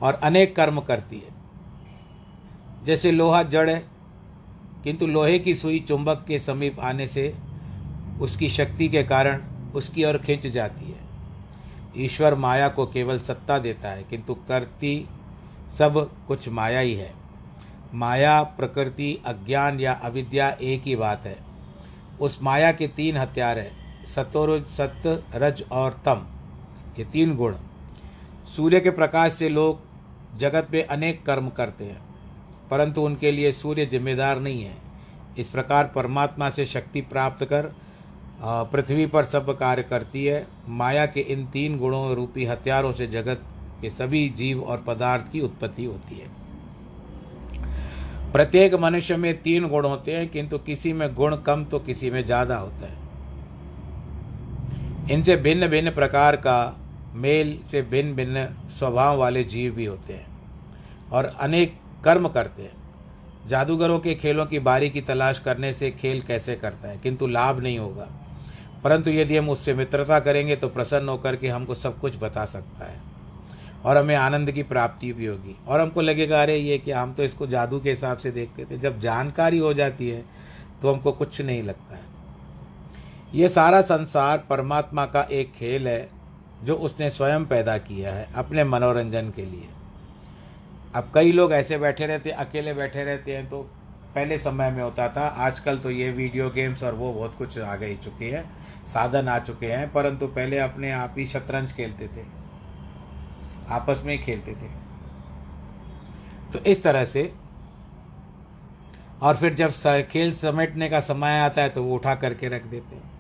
और 0.02 0.14
अनेक 0.14 0.54
कर्म 0.56 0.80
करती 0.80 1.16
है। 1.16 1.36
जैसे 2.86 3.10
लोहा 3.12 3.42
जड़ 3.42 3.68
है, 3.70 3.78
किंतु 4.84 5.06
लोहे 5.06 5.38
की 5.38 5.54
सुई 5.54 5.80
चुंबक 5.80 6.24
के 6.28 6.38
समीप 6.38 6.80
आने 6.80 7.06
से 7.06 7.34
उसकी 8.20 8.48
शक्ति 8.50 8.88
के 8.88 9.02
कारण 9.04 9.42
उसकी 9.74 10.04
ओर 10.04 10.18
खींच 10.18 10.46
जाती 10.46 10.84
है। 10.84 11.06
ईश्वर 11.96 12.34
माया 12.34 12.68
को 12.68 12.86
केवल 12.86 13.18
सत्ता 13.18 13.58
देता 13.58 13.90
है, 13.90 14.02
किंतु 14.02 14.34
करती 14.48 15.08
सब 15.78 16.10
कुछ 16.28 16.48
माया 16.48 16.80
ही 16.80 16.94
है। 16.94 17.12
माया, 17.94 18.42
प्रकृति, 18.42 19.18
अज्ञान 19.26 19.80
या 19.80 19.92
अविद्या 19.94 20.48
एक 20.50 20.82
ही 20.82 20.96
बात 20.96 21.24
है। 21.26 21.36
उस 22.20 22.38
माया 22.42 22.72
के 22.72 22.88
तीन 22.88 23.16
हथियार 23.16 23.58
हैं 23.58 24.04
सतोर 24.06 24.60
सत्य, 24.68 25.22
रज 25.34 25.62
और 25.72 26.00
तम। 26.04 26.26
ये 26.98 27.04
तीन 27.04 27.34
गुण। 27.36 27.54
सूर्य 28.56 28.80
के 28.80 28.90
प्रकाश 28.90 29.32
से 29.32 29.48
लोग 29.48 29.80
जगत 30.38 30.68
में 30.72 30.84
अनेक 30.84 31.24
कर्म 31.24 31.48
करते 31.48 31.84
हैं, 31.84 32.00
परंतु 32.70 33.02
उनके 33.02 33.32
लिए 33.32 33.52
सूर्य 33.52 33.86
जिम्मेदार 33.86 34.40
नहीं 34.40 34.62
है। 34.62 34.76
इस 35.38 35.50
प्रकार 35.50 35.92
परमात्मा 35.94 36.50
से 36.50 36.66
शक्ति 36.66 37.00
प्राप्त 37.00 37.44
कर 37.44 37.72
पृथ्वी 38.40 39.06
पर 39.06 39.24
सब 39.24 39.50
कार्य 39.58 39.82
करती 39.82 40.24
है। 40.24 40.46
माया 40.70 41.06
के 41.06 41.20
इन 41.22 41.44
तीन 41.46 41.78
गुणों 41.78 42.14
रूपी 42.14 42.44
हथियारों 42.46 42.92
से 42.92 43.06
जगत 43.06 43.40
के 43.80 43.90
सभी 43.90 44.28
जीव 44.28 44.62
और 44.62 44.82
पदार्थ 44.86 45.30
की 45.32 45.40
उत्पत्ति 45.40 45.84
होती 45.84 46.14
है। 46.14 46.26
प्रत्येक 48.32 48.74
मनुष्य 48.74 49.16
में 49.16 49.42
तीन 49.42 49.68
गुण 49.68 49.84
होते 49.86 50.16
हैं, 50.16 50.28
किंतु 50.28 50.58
किसी 50.60 50.92
में 50.92 51.14
गुण 51.14 51.36
कम 51.36 51.64
तो 51.64 51.78
किसी 51.80 52.10
में 52.10 52.24
ज़्यादा 52.24 52.56
होता 52.56 52.86
है। 52.86 52.96
इनसे 55.10 55.36
भिन्न 55.38 55.68
भिन्न 55.68 55.90
प्रकार 55.90 56.36
का 56.38 56.76
मेल 57.14 57.58
से 57.70 57.82
भिन्न 57.84 58.14
भिन्न 58.14 58.46
स्वभाव 58.70 59.18
वाले 59.18 59.44
जीव 59.46 59.72
भी 59.74 59.84
होते 59.84 60.12
हैं 60.12 60.26
और 61.12 61.24
अनेक 61.40 61.74
कर्म 62.04 62.28
करते 62.28 62.62
हैं। 62.62 62.76
जादूगरों 63.48 63.98
के 63.98 64.14
खेलों 64.14 64.46
की 64.46 64.58
बारी 64.60 64.90
की 64.90 65.00
तलाश 65.02 65.38
करने 65.38 65.72
से 65.72 65.90
खेल 65.92 66.20
कैसे 66.22 66.54
करता 66.56 66.88
है, 66.88 66.98
किंतु 66.98 67.26
लाभ 67.28 67.60
नहीं 67.60 67.78
होगा। 67.78 68.08
परंतु 68.84 69.10
यदि 69.10 69.36
हम 69.36 69.50
उससे 69.50 69.74
मित्रता 69.74 70.20
करेंगे 70.20 70.56
तो 70.56 70.68
प्रसन्न 70.68 71.08
होकर 71.08 71.36
के 71.36 71.48
हमको 71.48 71.74
सब 71.74 72.00
कुछ 72.00 72.16
बता 72.16 72.44
सकता 72.44 72.84
है। 72.86 73.00
और 73.84 73.96
हमें 73.96 74.16
आनंद 74.16 74.52
की 74.52 74.62
प्राप्ति 74.62 75.12
भी 75.12 75.26
होगी। 75.26 75.56
और 75.66 75.80
हमको 75.80 76.00
लगेगा, 76.00 76.42
अरे, 76.42 76.56
ये 76.56 76.78
कि 76.78 76.90
हम 76.90 77.14
तो 77.14 77.24
इसको 77.24 77.46
जादू 77.46 77.80
के 77.80 77.90
हिसाब 77.90 78.18
से 78.18 78.30
देखते 78.30 78.64
थे। 78.64 78.78
जब 78.78 79.00
जानकारी 79.00 79.58
हो 79.58 79.74
जाती 79.74 80.08
है 80.08 80.24
तो 80.82 80.92
हमको 80.92 81.12
कुछ 81.12 81.40
नहीं 81.40 81.62
लगता 81.62 81.94
है। 81.94 82.02
ये 83.34 83.48
सारा 83.48 83.80
संसार 83.80 84.38
परमात्मा 84.38 85.06
का 85.06 85.22
एक 85.22 85.52
खेल 85.52 85.88
है, 85.88 86.08
जो 86.64 86.74
उसने 86.74 87.10
स्वयं 87.10 87.44
पैदा 87.44 87.78
किया 87.78 88.14
है, 88.14 88.28
अपने 88.34 88.64
मनोरंजन 88.64 89.30
के 89.30 89.44
लिए। 89.44 89.68
अब 90.94 91.10
कई 91.14 91.32
लोग 91.32 91.52
ऐसे 91.52 91.78
बैठे 91.78 92.06
रहते 92.06 92.30
अकेले 92.30 92.74
बैठे 92.74 93.04
रहते 93.04 93.36
हैं 93.36 93.48
तो 93.48 93.70
पहले 94.18 94.38
समय 94.38 94.70
में 94.70 94.82
होता 94.82 95.08
था, 95.08 95.26
आजकल 95.38 95.78
तो 95.78 95.90
ये 95.90 96.10
वीडियो 96.10 96.48
गेम्स 96.50 96.82
और 96.82 96.94
वो 96.94 97.12
बहुत 97.12 97.34
कुछ 97.34 97.58
आ 97.58 97.74
गई 97.76 97.96
चुकी 97.96 98.28
है, 98.28 98.42
साधन 98.86 99.28
आ 99.28 99.38
चुके 99.38 99.66
हैं, 99.66 99.92
परंतु 99.92 100.26
पहले 100.26 100.58
अपने 100.58 100.90
आप 100.92 101.14
ही 101.18 101.26
शतरंज 101.26 101.72
खेलते 101.72 102.06
थे। 102.06 102.24
आपस 103.68 104.02
में 104.04 104.12
ही 104.12 104.18
खेलते 104.18 104.52
थे। 104.52 104.70
तो 106.52 106.58
इस 106.64 106.82
तरह 106.82 107.04
से, 107.04 107.32
और 109.22 109.36
फिर 109.36 109.54
जब 109.54 109.70
खेल 110.10 110.32
समेटने 110.32 110.88
का 110.88 111.00
समय 111.00 111.38
आता 111.40 111.62
है 111.62 111.68
तो 111.68 111.84
वो 111.84 111.94
उठा 111.94 112.14
करके 112.14 112.48
रख 112.48 112.66
देते 112.66 112.96
हैं। 112.96 113.10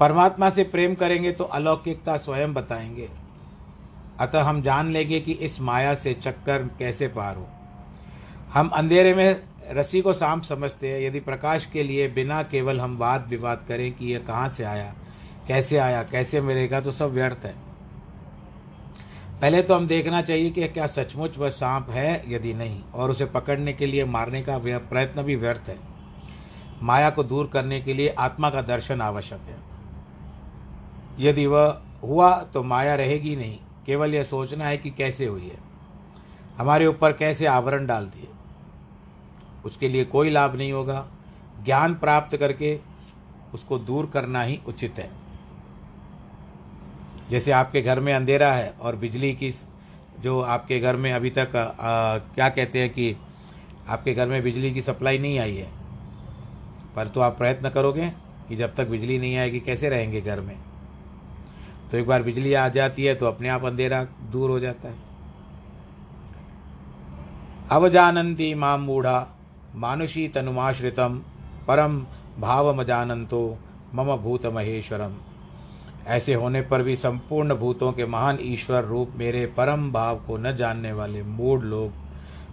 परमात्मा 0.00 0.50
से 0.50 0.64
प्रेम 0.64 0.94
करेंगे 0.94 1.32
तो 1.32 1.44
अलौकिकता 1.44 2.16
स्वयं 2.16 2.54
बताएँगे। 2.54 3.08
अतः 4.20 4.42
हम 4.42 4.62
जान 4.62 4.90
लेंगे 4.90 5.20
कि 5.20 5.32
इस 5.32 5.60
माया 5.60 5.94
से 5.94 6.14
चक्कर 6.14 6.68
कैसे 6.78 7.08
पार 7.08 7.36
हो। 7.36 7.48
हम 8.52 8.68
अंधेरे 8.68 9.14
में 9.14 9.42
रस्सी 9.70 10.00
को 10.00 10.12
सांप 10.12 10.42
समझते 10.42 10.92
हैं। 10.92 11.00
यदि 11.00 11.20
प्रकाश 11.20 11.66
के 11.66 11.82
लिए 11.82 12.08
बिना 12.08 12.42
केवल 12.42 12.80
हम 12.80 12.96
वाद 12.98 13.26
विवाद 13.28 13.64
करें 13.68 13.92
कि 13.92 14.12
यह 14.12 14.18
कहाँ 14.18 14.48
से 14.48 14.64
आया, 14.64 14.94
कैसे 15.48 15.78
आया, 15.78 16.02
कैसे 16.02 16.40
मिलेगा 16.40 16.80
तो 16.80 16.90
सब 16.90 17.12
व्यर्थ 17.12 17.44
है। 17.44 17.54
पहले 19.40 19.62
तो 19.62 19.74
हम 19.74 19.86
देखना 19.86 20.20
चाहिए 20.22 20.50
कि 20.50 20.68
क्या 20.68 20.86
सचमुच 20.86 21.38
वह 21.38 21.50
सांप 21.50 21.88
है 21.90 22.32
यदि 22.32 22.52
नहीं, 22.54 22.82
और 22.84 23.10
उसे 23.10 23.24
पकड़ने 23.26 23.72
के 23.72 23.86
लिए, 23.86 24.04
मारने 24.04 24.42
का 24.42 24.58
प्रयत्न 24.58 25.22
भी 25.22 25.36
व्यर्थ 25.36 25.68
है। 25.68 25.78
माया 26.82 27.10
को 27.10 27.24
दूर 27.24 27.50
करने 27.52 27.80
के 27.80 27.94
लिए 27.94 28.08
आत्मा 28.08 28.50
का 28.50 28.62
दर्शन 28.62 29.00
आवश्यक 29.00 29.40
है। 29.40 29.56
यदि 31.20 31.46
वह 31.46 31.80
हुआ 32.02 32.36
तो 32.44 32.62
माया 32.62 32.94
रहेगी 32.94 33.34
नहीं, 33.36 33.58
केवल 33.86 34.14
यह 34.14 34.22
सोचना 34.24 34.64
है 34.64 34.78
कि 34.78 34.90
कैसे 34.90 35.26
हुई 35.26 35.48
है। 35.48 35.58
हमारे 36.58 36.86
ऊपर 36.86 37.12
कैसे 37.12 37.46
आवरण 37.46 37.86
डाल 37.86 38.06
दिए। 38.06 38.28
उसके 39.64 39.88
लिए 39.88 40.04
कोई 40.04 40.30
लाभ 40.30 40.56
नहीं 40.56 40.72
होगा। 40.72 41.06
ज्ञान 41.64 41.94
प्राप्त 41.94 42.36
करके 42.36 42.78
उसको 43.54 43.78
दूर 43.78 44.06
करना 44.06 44.42
ही 44.42 44.60
उचित 44.66 44.98
है। 44.98 45.10
जैसे 47.30 47.52
आपके 47.52 47.82
घर 47.82 48.00
में 48.00 48.12
अंधेरा 48.14 48.52
है 48.52 48.68
और 48.80 48.96
बिजली 48.96 49.32
की 49.32 49.52
जो 50.20 50.40
आपके 50.40 50.78
घर 50.80 50.96
में 50.96 51.12
अभी 51.12 51.30
तक 51.30 51.56
आ, 51.56 52.18
क्या 52.34 52.48
कहते 52.48 52.78
हैं 52.78 52.90
कि 52.90 53.16
आपके 53.88 54.14
घर 54.14 54.28
में 54.28 54.42
बिजली 54.42 54.72
की 54.74 54.82
सप्लाई 54.82 55.18
नहीं 55.18 55.38
आई 55.38 55.54
है 55.56 55.70
पर 56.96 57.08
तो 57.08 57.20
आप 57.20 57.36
प्रयत्न 57.38 57.70
करोगे 57.70 58.08
कि 58.48 58.56
जब 58.56 58.74
तक 58.74 58.88
बिजली 58.88 59.18
नहीं 59.18 59.36
आएगी 59.36 59.60
कैसे 59.60 59.88
रहेंगे 59.88 60.20
घर 60.20 60.40
में? 60.40 60.56
तो 61.90 61.98
एक 61.98 62.06
बार 62.06 62.22
बिजली 62.22 62.52
आ 62.54 62.68
जाती 62.68 63.04
है 63.04 63.14
तो 63.14 63.26
अपने 63.26 63.48
आप 63.48 63.64
अंधेरा 63.64 64.02
दूर 64.32 64.50
हो 64.50 64.58
जाता 64.60 64.88
है। 64.88 64.96
अवजानंती 67.70 68.54
माम 68.54 68.80
मूढ़ा 68.80 69.18
मानुषी 69.74 70.28
तनुमाश्रितम, 70.28 71.22
परम 71.68 72.06
भावमजानंतो 72.38 73.58
मम 73.94 74.16
भूत 74.16 74.46
महेश्वरम 74.46 75.14
ऐसे 76.06 76.34
होने 76.34 76.60
पर 76.62 76.82
भी 76.82 76.96
संपूर्ण 76.96 77.54
भूतों 77.54 77.92
के 77.92 78.06
महान 78.06 78.38
ईश्वर 78.40 78.84
रूप 78.84 79.12
मेरे 79.16 79.46
परम 79.46 79.92
भाव 79.92 80.16
को 80.16 80.36
न 80.36 80.56
जानने 80.56 80.92
वाले 80.92 81.22
मूढ़ 81.22 81.62
लोग, 81.62 81.92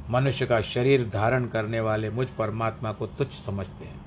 मनुष्य 0.09 0.45
का 0.45 0.61
शरीर 0.61 1.09
धारण 1.09 1.45
करने 1.45 1.79
वाले 1.79 2.09
मुझ 2.09 2.27
परमात्मा 2.29 2.91
को 2.91 3.07
तुच्छ 3.07 3.33
समझते 3.33 3.85
हैं। 3.85 3.99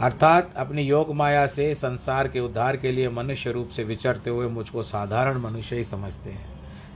अर्थात 0.00 0.54
अपनी 0.56 0.82
योग 0.82 1.14
माया 1.14 1.46
से 1.46 1.74
संसार 1.74 2.28
के 2.28 2.40
उद्धार 2.40 2.76
के 2.76 2.92
लिए 2.92 3.08
मनुष्य 3.08 3.52
रूप 3.52 3.68
से 3.68 3.84
विचरते 3.84 4.30
हुए 4.30 4.48
मुझको 4.48 4.82
साधारण 4.82 5.38
मनुष्य 5.38 5.76
ही 5.76 5.84
समझते 5.84 6.30
हैं। 6.30 6.48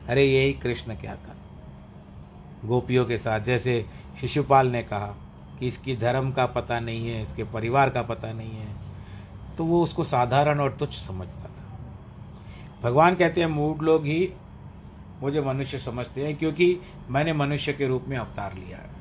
अरे 0.09 0.25
यही 0.25 0.53
कृष्ण 0.53 0.95
क्या 0.95 1.15
था? 1.15 1.37
गोपियों 2.65 3.05
के 3.05 3.19
साथ। 3.19 3.41
जैसे 3.43 3.85
शिशुपाल 4.21 4.69
ने 4.69 4.83
कहा 4.83 5.15
कि 5.59 5.69
इसकी 5.69 5.97
धर्म 5.97 6.31
का 6.33 6.47
पता 6.49 6.79
नहीं 6.81 7.09
है, 7.09 7.23
इसके 7.23 7.45
परिवार 7.45 7.91
का 7.91 8.03
पता 8.05 8.33
नहीं 8.33 8.51
है 8.51 8.73
तो 9.57 9.65
वो 9.65 9.83
उसको 9.83 10.05
साधारण 10.05 10.61
और 10.61 10.77
तुच्छ 10.79 10.95
समझता 10.95 11.49
था। 11.49 11.63
भगवान 12.83 13.15
कहते 13.15 13.41
हैं 13.41 13.49
मूड 13.49 13.83
लोग 13.83 14.07
ही 14.07 14.29
मुझे 15.21 15.41
मनुष्य 15.41 15.79
समझते 15.79 16.27
हैं, 16.27 16.37
क्योंकि 16.37 16.81
मैंने 17.11 17.33
मनुष्य 17.33 17.73
के 17.73 17.87
रूप 17.89 18.05
में 18.09 18.17
अवतार 18.17 18.55
लिया 18.55 18.79
है। 18.79 18.93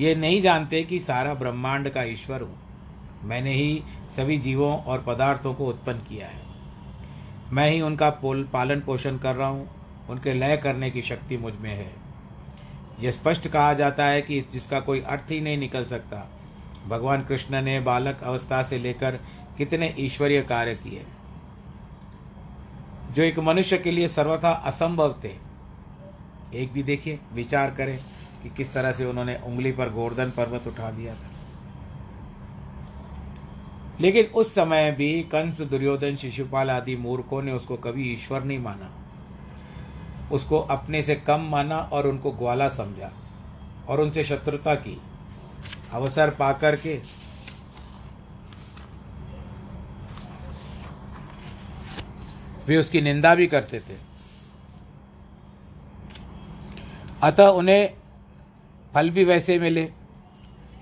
ये 0.00 0.14
नहीं 0.14 0.40
जानते 0.42 0.82
कि 0.82 1.00
सारा 1.00 1.34
ब्रह्मांड 1.34 1.88
का 1.88 2.02
ईश्वर 2.02 2.42
हूँ। 2.42 2.56
मैंने 3.24 3.52
ही 3.52 3.82
सभी 4.16 4.38
जीवों 4.38 4.72
और 4.74 5.02
पदार्थों 5.02 5.54
को 5.54 5.66
उत्पन्न 5.66 5.98
किया 6.00 6.28
है। 6.28 6.42
मैं 7.52 7.70
ही 7.70 7.80
उनका 7.80 8.10
पालन 8.52 8.80
पोषण 8.80 9.18
कर 9.18 9.34
रहा 9.34 9.48
हूँ। 9.48 9.68
उनके 10.10 10.32
लय 10.32 10.56
करने 10.56 10.90
की 10.90 11.02
शक्ति 11.02 11.36
मुझमें 11.36 11.70
है। 11.70 11.92
यह 13.00 13.10
स्पष्ट 13.10 13.48
कहा 13.48 13.74
जाता 13.74 14.04
है 14.04 14.22
कि 14.22 14.40
जिसका 14.40 14.80
कोई 14.80 15.00
अर्थ 15.00 15.30
ही 15.30 15.40
नहीं 15.40 15.58
निकल 15.58 15.84
सकता। 15.84 16.30
भगवान 16.88 17.22
कृष्ण 17.22 17.62
ने 17.62 17.80
बालक 17.80 18.20
अवस्था 18.22 18.62
से 18.62 18.78
लेकर 18.78 19.20
कितने 19.58 19.94
ईश्वरीय 19.98 20.42
कार्य 20.42 20.74
किए। 20.74 21.06
जो 23.12 23.22
एक 23.22 23.38
मनुष्य 23.38 23.78
के 23.78 23.90
लिए 23.90 24.08
सर्वथा 24.08 24.50
असंभव 24.50 25.20
थे, 25.24 25.32
एक 26.54 26.72
भी 26.72 26.82
देखिए, 26.82 27.18
विचार 27.32 27.70
करें 27.70 27.98
कि 28.42 28.50
किस 28.50 28.72
तरह 28.72 28.92
से 28.92 29.04
उन्होंने 29.04 29.36
उंगली 29.36 29.72
पर 29.72 29.90
गोवर्धन 29.90 30.30
पर्वत 30.30 30.66
उठा 30.66 30.90
दिया 30.90 31.14
था। 31.14 31.30
लेकिन 34.00 34.24
उस 34.26 34.54
समय 34.54 34.92
भी 34.92 35.22
कंस 35.22 35.60
दुर्योधन, 35.60 36.16
शिशुपाल 36.16 36.70
आदि 36.70 36.96
मूर्खों 36.96 37.42
ने 37.42 37.52
उसको 37.52 37.76
कभी 37.76 38.12
ईश्वर 38.12 38.44
नहीं 38.44 38.58
माना। 38.58 39.03
उसको 40.32 40.60
अपने 40.60 41.02
से 41.02 41.14
कम 41.16 41.40
माना 41.40 41.78
और 41.78 42.06
उनको 42.06 42.30
ग्वाला 42.30 42.68
समझा 42.68 43.12
और 43.88 44.00
उनसे 44.00 44.24
शत्रुता 44.24 44.74
की। 44.74 45.00
अवसर 45.92 46.30
पाकर 46.30 46.76
के। 46.76 47.00
वे 52.66 52.76
उसकी 52.76 53.00
निंदा 53.00 53.34
भी 53.34 53.46
करते 53.46 53.80
थे। 53.80 53.96
अतः 57.22 57.46
उन्हें 57.46 57.94
फल 58.94 59.10
भी 59.10 59.24
वैसे 59.24 59.58
मिले। 59.58 59.92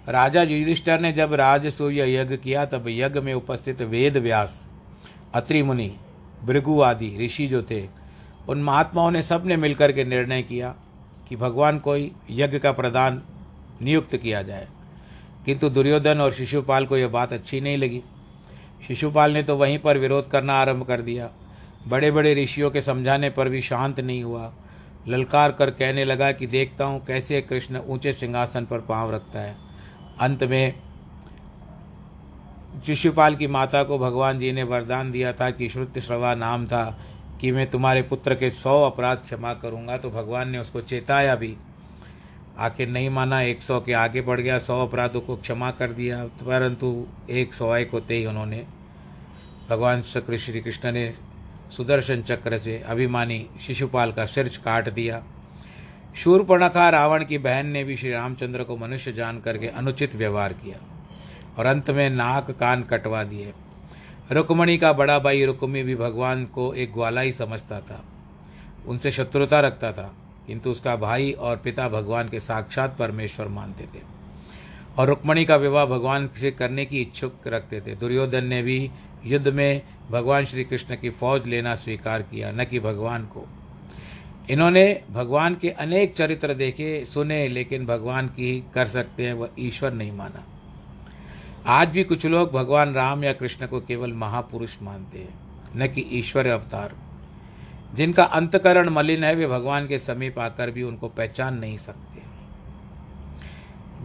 राजा 0.08 0.42
युधिष्ठर 0.42 1.00
ने 1.00 1.12
जब 1.12 1.32
राजसूय 1.32 2.14
यज्ञ 2.16 2.36
किया, 2.36 2.66
तब 2.66 2.84
यज्ञ 2.88 3.20
में 3.20 3.34
उपस्थित 3.34 3.82
वेद 3.82 4.16
व्यास 4.16 4.66
अत्रि 5.34 5.62
मुनि 5.62 5.96
भृगु 6.44 6.80
आदि 6.80 7.18
ऋषि 7.26 7.46
जो 7.46 7.62
थे 7.62 8.01
उन 8.48 8.62
महात्माओं 8.62 9.10
ने 9.10 9.22
सबने 9.22 9.56
मिलकर 9.56 9.92
के 9.92 10.04
निर्णय 10.04 10.42
किया 10.42 10.74
कि 11.28 11.36
भगवान 11.36 11.78
कोई 11.78 12.12
यज्ञ 12.30 12.58
का 12.58 12.72
प्रदान 12.72 13.22
नियुक्त 13.82 14.16
किया 14.16 14.42
जाए। 14.42 14.68
किंतु 15.44 15.70
दुर्योधन 15.70 16.20
और 16.20 16.32
शिशुपाल 16.32 16.86
को 16.86 16.96
यह 16.96 17.08
बात 17.08 17.32
अच्छी 17.32 17.60
नहीं 17.60 17.76
लगी। 17.76 18.02
शिशुपाल 18.88 19.32
ने 19.32 19.42
तो 19.42 19.56
वहीं 19.56 19.78
पर 19.78 19.98
विरोध 19.98 20.30
करना 20.30 20.54
आरंभ 20.54 20.86
कर 20.86 21.00
दिया। 21.00 21.30
बड़े 21.88 22.10
बड़े 22.10 22.34
ऋषियों 22.34 22.70
के 22.70 22.82
समझाने 22.82 23.30
पर 23.30 23.48
भी 23.48 23.60
शांत 23.60 24.00
नहीं 24.00 24.22
हुआ। 24.22 24.52
ललकार 25.08 25.52
कर 25.52 25.70
कहने 25.70 26.04
लगा 26.04 26.32
कि 26.32 26.46
देखता 26.46 26.84
हूँ 26.84 27.04
कैसे 27.04 27.40
कृष्ण 27.40 27.80
ऊँचे 27.86 28.12
सिंहासन 28.12 28.64
पर 28.64 28.80
पाँव 28.80 29.14
रखता 29.14 29.40
है। 29.40 29.56
अंत 30.20 30.44
में 30.44 30.74
शिशुपाल 32.86 33.36
की 33.36 33.46
माता 33.46 33.82
को 33.82 33.98
भगवान 33.98 34.38
जी 34.38 34.52
ने 34.52 34.62
वरदान 34.62 35.12
दिया 35.12 35.32
था 35.32 35.50
कि 35.50 35.68
श्रुत 35.68 35.98
श्रवा 35.98 36.34
नाम 36.34 36.66
था। 36.66 36.98
कि 37.42 37.50
मैं 37.52 37.66
तुम्हारे 37.70 38.02
पुत्र 38.02 38.34
के 38.34 38.50
सौ 38.50 38.72
अपराध 38.82 39.18
क्षमा 39.18 39.52
करूँगा 39.54 39.96
तो 39.96 40.10
भगवान 40.10 40.48
ने 40.48 40.58
उसको 40.58 40.80
चेताया 40.80 41.34
भी। 41.34 41.56
आखिर 42.58 42.88
नहीं 42.88 43.08
माना, 43.10 43.40
एक 43.42 43.62
सौ 43.62 43.80
के 43.80 43.92
आगे 43.92 44.20
बढ़ 44.20 44.40
गया, 44.40 44.58
सौ 44.58 44.86
अपराधों 44.86 45.20
को 45.20 45.36
क्षमा 45.36 45.70
कर 45.70 45.92
दिया, 45.92 46.24
परंतु 46.24 47.06
एक 47.30 47.54
सौ 47.54 47.74
एक 47.76 47.90
होते 47.90 48.14
ही 48.14 48.26
उन्होंने। 48.26 48.64
भगवान 49.68 50.02
श्री 50.02 50.60
कृष्ण 50.60 50.92
ने 50.92 51.12
सुदर्शन 51.70 52.22
चक्र 52.22 52.58
से 52.58 52.78
अभिमानी 52.86 53.46
शिशुपाल 53.60 54.12
का 54.12 54.26
सिर 54.26 54.48
काट 54.64 54.88
दिया। 54.88 55.22
शूरपणखा 56.16 56.88
रावण 56.88 57.24
की 57.24 57.38
बहन 57.38 57.66
ने 57.66 57.84
भी 57.84 57.96
श्री 57.96 58.10
रामचंद्र 58.10 58.64
को 58.64 58.76
मनुष्य 58.76 59.12
जान 59.12 59.40
करके 59.40 59.68
अनुचित 59.68 60.14
व्यवहार 60.14 60.52
किया 60.52 60.78
और 61.58 61.66
अंत 61.66 61.90
में 61.90 62.08
नाक 62.10 62.50
कान 62.50 62.82
कटवा 62.82 63.24
दिए। 63.24 63.52
रुक्मणी 64.32 64.78
का 64.78 64.92
बड़ा 64.92 65.18
भाई 65.18 65.44
रुक्मी 65.44 65.82
भी 65.82 65.94
भगवान 65.94 66.44
को 66.44 66.74
एक 66.74 66.92
ग्वाला 66.92 67.20
ही 67.20 67.32
समझता 67.32 67.80
था। 67.80 68.04
उनसे 68.86 69.12
शत्रुता 69.12 69.60
रखता 69.60 69.92
था, 69.92 70.14
किंतु 70.46 70.70
उसका 70.70 70.96
भाई 70.96 71.32
और 71.32 71.56
पिता 71.56 71.88
भगवान 71.88 72.28
के 72.28 72.40
साक्षात 72.40 72.96
परमेश्वर 72.98 73.48
मानते 73.48 73.84
थे। 73.84 74.02
और 74.98 75.08
रुक्मणी 75.08 75.44
का 75.44 75.56
विवाह 75.56 75.86
भगवान 75.86 76.30
से 76.36 76.50
करने 76.50 76.84
की 76.84 77.00
इच्छुक 77.00 77.34
रखते 77.46 77.80
थे। 77.80 77.94
दुर्योधन 77.94 78.44
ने 78.44 78.62
भी 78.62 78.90
युद्ध 79.24 79.48
में 79.48 79.82
भगवान 80.10 80.44
श्री 80.44 80.64
कृष्ण 80.64 80.96
की 80.96 81.10
फौज 81.10 81.46
लेना 81.46 81.74
स्वीकार 81.74 82.22
किया, 82.22 82.52
न 82.52 82.64
कि 82.64 82.80
भगवान 82.80 83.24
को। 83.24 83.48
इन्होंने 84.50 85.02
भगवान 85.10 85.54
के 85.54 85.70
अनेक 85.70 86.14
चरित्र 86.14 86.54
देखे, 86.54 87.04
सुने, 87.04 87.48
लेकिन 87.48 87.86
भगवान 87.86 88.26
की 88.26 88.64
कर 88.74 88.86
सकते 88.86 89.26
हैं, 89.26 89.34
वह 89.34 89.48
ईश्वर 89.58 89.92
नहीं 89.92 90.12
माना। 90.12 90.44
आज 91.66 91.88
भी 91.88 92.04
कुछ 92.04 92.26
लोग 92.26 92.52
भगवान 92.52 92.94
राम 92.94 93.24
या 93.24 93.32
कृष्ण 93.32 93.66
को 93.66 93.80
केवल 93.80 94.12
महापुरुष 94.12 94.76
मानते 94.82 95.18
हैं, 95.18 95.34
न 95.76 95.86
कि 95.86 96.06
ईश्वर 96.12 96.46
अवतार। 96.46 96.94
जिनका 97.94 98.24
अंतकरण 98.24 98.88
मलिन 98.88 99.24
है, 99.24 99.34
वे 99.34 99.46
भगवान 99.46 99.86
के 99.86 99.98
समीप 99.98 100.38
आकर 100.38 100.70
भी 100.70 100.82
उनको 100.82 101.08
पहचान 101.08 101.58
नहीं 101.58 101.78
सकते। 101.78 102.22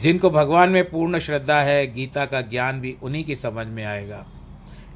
जिनको 0.02 0.30
भगवान 0.30 0.70
में 0.70 0.90
पूर्ण 0.90 1.20
श्रद्धा 1.20 1.62
है, 1.62 1.94
गीता 1.94 2.26
का 2.26 2.42
ज्ञान 2.42 2.82
भी 2.82 2.98
उन्हीं 3.04 3.24
की 3.24 3.36
समझ 3.36 3.68
में 3.68 3.86
आएगा। 3.86 4.26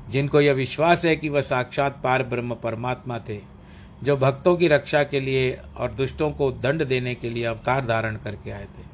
जिनको 0.10 0.42
यह 0.42 0.54
विश्वास 0.54 1.06
है 1.06 1.16
कि 1.16 1.30
वह 1.30 1.42
साक्षात 1.42 2.02
पार 2.04 2.24
ब्रह्म 2.24 2.56
परमात्मा 2.56 3.20
थे, 3.20 3.42
जो 4.04 4.18
भक्तों 4.18 4.58
की 4.58 4.68
रक्षा 4.68 5.04
के 5.04 5.20
लिए 5.20 5.58
और 5.78 5.92
दुष्टों 5.92 6.32
को 6.32 6.52
दंड 6.52 6.86
देने 6.86 7.16
के 7.16 7.30
लिए 7.30 7.44
अवतार 7.44 7.86
धारण 7.86 8.16
करके 8.16 8.52
आए 8.52 8.66
थे। 8.66 8.91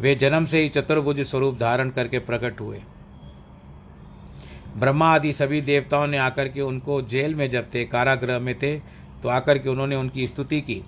वे 0.00 0.14
जन्म 0.14 0.44
से 0.44 0.60
ही 0.60 0.68
चतुर्भुज 0.68 1.20
स्वरूप 1.20 1.58
धारण 1.58 1.90
करके 1.90 2.18
प्रकट 2.18 2.60
हुए। 2.60 2.82
ब्रह्मा 4.76 5.14
आदि 5.14 5.32
सभी 5.32 5.60
देवताओं 5.60 6.06
ने 6.06 6.18
आकर 6.18 6.48
के 6.48 6.60
उनको 6.60 7.02
जेल 7.02 7.34
में 7.34 7.50
जब 7.50 7.66
थे, 7.74 7.84
कारागृह 7.84 8.38
में 8.38 8.54
थे 8.58 8.78
तो 9.22 9.28
आकर 9.28 9.58
के 9.58 9.68
उन्होंने 9.68 9.96
उनकी 9.96 10.26
स्तुति 10.26 10.60
की। 10.60 10.82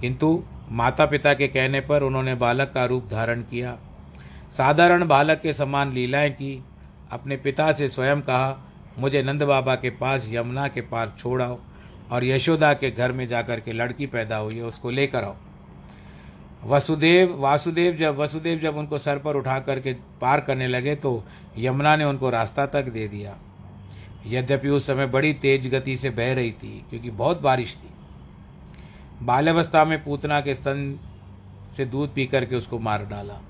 किंतु 0.00 0.42
माता 0.70 1.06
पिता 1.06 1.34
के 1.34 1.48
कहने 1.48 1.80
पर 1.80 2.02
उन्होंने 2.02 2.34
बालक 2.34 2.72
का 2.74 2.84
रूप 2.84 3.08
धारण 3.10 3.42
किया। 3.42 3.78
साधारण 4.56 5.06
बालक 5.06 5.40
के 5.40 5.52
समान 5.52 5.92
लीलाएँ 5.92 6.30
की। 6.30 6.64
अपने 7.10 7.36
पिता 7.36 7.72
से 7.72 7.88
स्वयं 7.88 8.20
कहा, 8.20 8.72
मुझे 8.98 9.22
नंद 9.22 9.42
बाबा 9.42 9.74
के 9.74 9.90
पास 9.90 10.26
यमुना 10.28 10.68
के 10.68 10.80
पार 10.80 11.12
छोड़ 11.18 11.42
आओ 11.42 11.58
और 12.12 12.24
यशोदा 12.24 12.72
के 12.74 12.90
घर 12.90 13.12
में 13.12 13.28
जाकर 13.28 13.60
के 13.60 13.72
लड़की 13.72 14.06
पैदा 14.06 14.36
हुई 14.36 14.56
है, 14.56 14.62
उसको 14.62 14.90
लेकर 14.90 15.24
आओ। 15.24 15.36
वसुदेव, 16.62 17.34
वासुदेव 17.36 17.94
जब, 17.96 18.16
वसुदेव 18.16 18.58
जब 18.58 18.76
उनको 18.76 18.98
सर 18.98 19.18
पर 19.18 19.36
उठा 19.36 19.58
करके 19.60 19.92
पार 20.20 20.40
करने 20.40 20.66
लगे 20.66 20.94
तो 20.96 21.24
यमुना 21.58 21.96
ने 21.96 22.04
उनको 22.04 22.30
रास्ता 22.30 22.66
तक 22.66 22.88
दे 22.88 23.06
दिया। 23.08 23.36
यद्यपि 24.26 24.68
उस 24.68 24.86
समय 24.86 25.06
बड़ी 25.06 25.32
तेज 25.34 25.66
गति 25.66 25.96
से 25.96 26.10
बह 26.10 26.32
रही 26.34 26.50
थी, 26.52 26.84
क्योंकि 26.90 27.10
बहुत 27.10 27.40
बारिश 27.42 27.76
थी। 27.76 27.88
बाल्यावस्था 29.22 29.84
में 29.84 30.02
पूतना 30.04 30.40
के 30.40 30.54
स्तन 30.54 30.98
से 31.76 31.84
दूध 31.84 32.14
पी 32.14 32.26
करके 32.26 32.56
उसको 32.56 32.78
मार 32.78 33.04
डाला। 33.06 33.40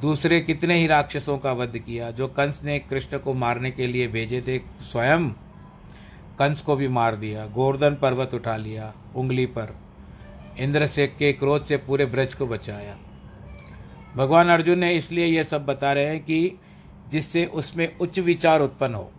दूसरे 0.00 0.40
कितने 0.40 0.74
ही 0.74 0.86
राक्षसों 0.86 1.38
का 1.38 1.52
वध 1.52 1.78
किया, 1.78 2.10
जो 2.10 2.28
कंस 2.28 2.60
ने 2.64 2.78
कृष्ण 2.80 3.18
को 3.18 3.34
मारने 3.34 3.70
के 3.70 3.86
लिए 3.86 4.08
भेजे 4.08 4.40
थे, 4.40 4.58
स्वयं 4.58 5.28
कंस 6.38 6.60
को 6.60 6.76
भी 6.76 6.88
मार 6.88 7.16
दिया, 7.16 7.46
गोवर्धन 7.46 7.94
पर्वत 7.94 8.34
उठा 8.34 8.56
लिया, 8.56 8.92
उंगली 9.16 9.46
पर 9.46 9.74
इंद्र 10.60 10.86
से 10.86 11.06
के 11.06 11.32
क्रोध 11.32 11.64
से 11.64 11.76
पूरे 11.76 12.06
ब्रज 12.06 12.34
को 12.34 12.46
बचाया। 12.46 12.96
भगवान 14.16 14.48
अर्जुन 14.48 14.78
ने 14.78 14.92
इसलिए 14.92 15.26
यह 15.26 15.42
सब 15.42 15.66
बता 15.66 15.92
रहे 15.92 16.06
हैं 16.06 16.20
कि 16.20 16.58
जिससे 17.10 17.44
उसमें 17.46 17.98
उच्च 17.98 18.18
विचार 18.18 18.60
उत्पन्न 18.60 18.94
हो। 18.94 19.10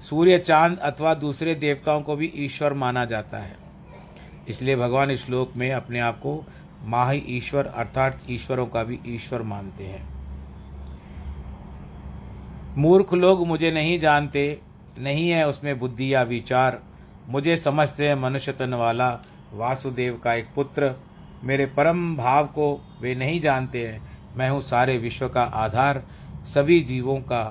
सूर्य 0.00 0.38
चाँद 0.38 0.78
अथवा 0.78 1.14
दूसरे 1.14 1.54
देवताओं 1.54 2.02
को 2.02 2.16
भी 2.16 2.32
ईश्वर 2.36 2.72
माना 2.72 3.04
जाता 3.04 3.38
है। 3.38 3.56
इसलिए 4.48 4.76
भगवान 4.76 5.10
इस 5.10 5.26
श्लोक 5.26 5.52
में 5.56 5.72
अपने 5.72 6.00
आप 6.00 6.18
को 6.18 6.44
माही 6.82 7.18
ईश्वर 7.28 7.66
अर्थात 7.66 8.20
ईश्वरों 8.30 8.66
का 8.66 8.84
भी 8.84 8.98
ईश्वर 9.06 9.42
मानते 9.42 9.84
हैं। 9.84 10.16
मूर्ख 12.78 13.14
लोग 13.14 13.46
मुझे 13.46 13.70
नहीं 13.70 14.00
जानते, 14.00 14.60
नहीं 14.98 15.28
है 15.28 15.48
उसमें 15.48 15.78
बुद्धि 15.78 16.14
या 16.14 16.22
विचार, 16.22 16.82
मुझे 17.28 17.56
समझते 17.56 18.08
हैं 18.08 18.14
मनुष्य 18.14 18.52
तन 18.52 18.74
वाला 18.74 19.10
वासुदेव 19.56 20.20
का 20.24 20.34
एक 20.34 20.48
पुत्र। 20.54 20.94
मेरे 21.44 21.66
परम 21.66 22.16
भाव 22.16 22.46
को 22.46 22.68
वे 23.00 23.14
नहीं 23.14 23.40
जानते 23.40 23.86
हैं। 23.88 24.00
मैं 24.36 24.50
हूँ 24.50 24.60
सारे 24.60 24.96
विश्व 24.98 25.28
का 25.28 25.42
आधार। 25.42 26.02
सभी 26.44 26.80
जीवों 26.80 27.18
का 27.22 27.42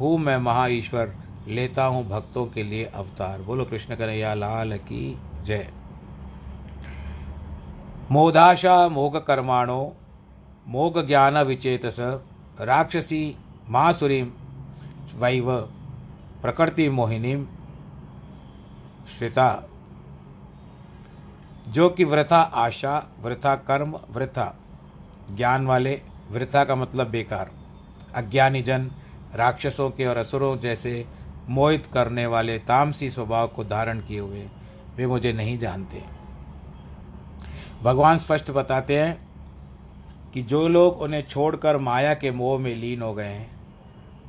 हूँ 0.00 0.18
मैं 0.18 0.36
महा 0.38 0.66
ईश्वर 0.66 1.12
लेता 1.48 1.84
हूँ 1.84 2.06
भक्तों 2.08 2.46
के 2.46 2.62
लिए 2.62 2.84
अवतार। 2.84 3.42
बोलो, 3.42 3.64
कृष्ण 3.64 3.96
कन्हैया, 3.96 4.34
लाल 4.34 4.76
की 4.78 5.18
जय। 5.42 5.70
मोदाशा 8.10 8.88
मोग 8.88 9.16
कर्माणो 9.26 9.92
मोग 10.68 11.06
ज्ञान 11.06 11.38
विचेतस 11.38 11.96
राक्षसी 12.60 13.36
मासुरीम 13.68 14.30
वैव 15.16 15.56
प्रकृति 16.42 16.88
मोहिनी 16.88 17.34
श्रिता। 19.08 19.48
जो 21.68 21.90
कि 21.90 22.04
वृथा 22.04 22.40
आशा, 22.40 23.08
वृथा 23.22 23.54
कर्म, 23.54 23.98
वृथा 24.10 24.58
ज्ञान 25.36 25.66
वाले, 25.66 26.02
वृथा 26.30 26.64
का 26.64 26.76
मतलब 26.76 27.06
बेकार। 27.06 27.50
अज्ञानी 28.14 28.62
जन, 28.62 28.90
राक्षसों 29.34 29.90
के 29.90 30.06
और 30.06 30.16
असुरों 30.16 30.58
जैसे 30.58 31.06
मोहित 31.48 31.86
करने 31.86 32.26
वाले 32.26 32.58
तामसी 32.58 33.10
स्वभाव 33.10 33.48
को 33.48 33.64
धारण 33.64 34.00
किए 34.00 34.20
हुए, 34.20 34.48
वे 34.96 35.06
मुझे 35.06 35.32
नहीं 35.32 35.58
जानते। 35.58 36.02
भगवान 37.82 38.18
स्पष्ट 38.18 38.50
बताते 38.50 39.02
हैं 39.02 39.28
कि 40.34 40.42
जो 40.42 40.68
लोग 40.68 41.00
उन्हें 41.00 41.22
छोड़कर 41.22 41.78
माया 41.78 42.14
के 42.14 42.30
मोह 42.30 42.60
में 42.60 42.74
लीन 42.74 43.02
हो 43.02 43.14
गए 43.14 43.28
हैं, 43.28 43.56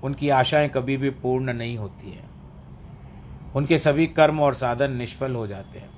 उनकी 0.03 0.29
आशाएँ 0.29 0.69
कभी 0.69 0.97
भी 0.97 1.09
पूर्ण 1.09 1.53
नहीं 1.53 1.77
होती 1.77 2.11
हैं। 2.11 2.29
उनके 3.55 3.77
सभी 3.77 4.07
कर्म 4.07 4.39
और 4.39 4.53
साधन 4.53 4.91
निष्फल 4.91 5.35
हो 5.35 5.47
जाते 5.47 5.79
हैं। 5.79 5.96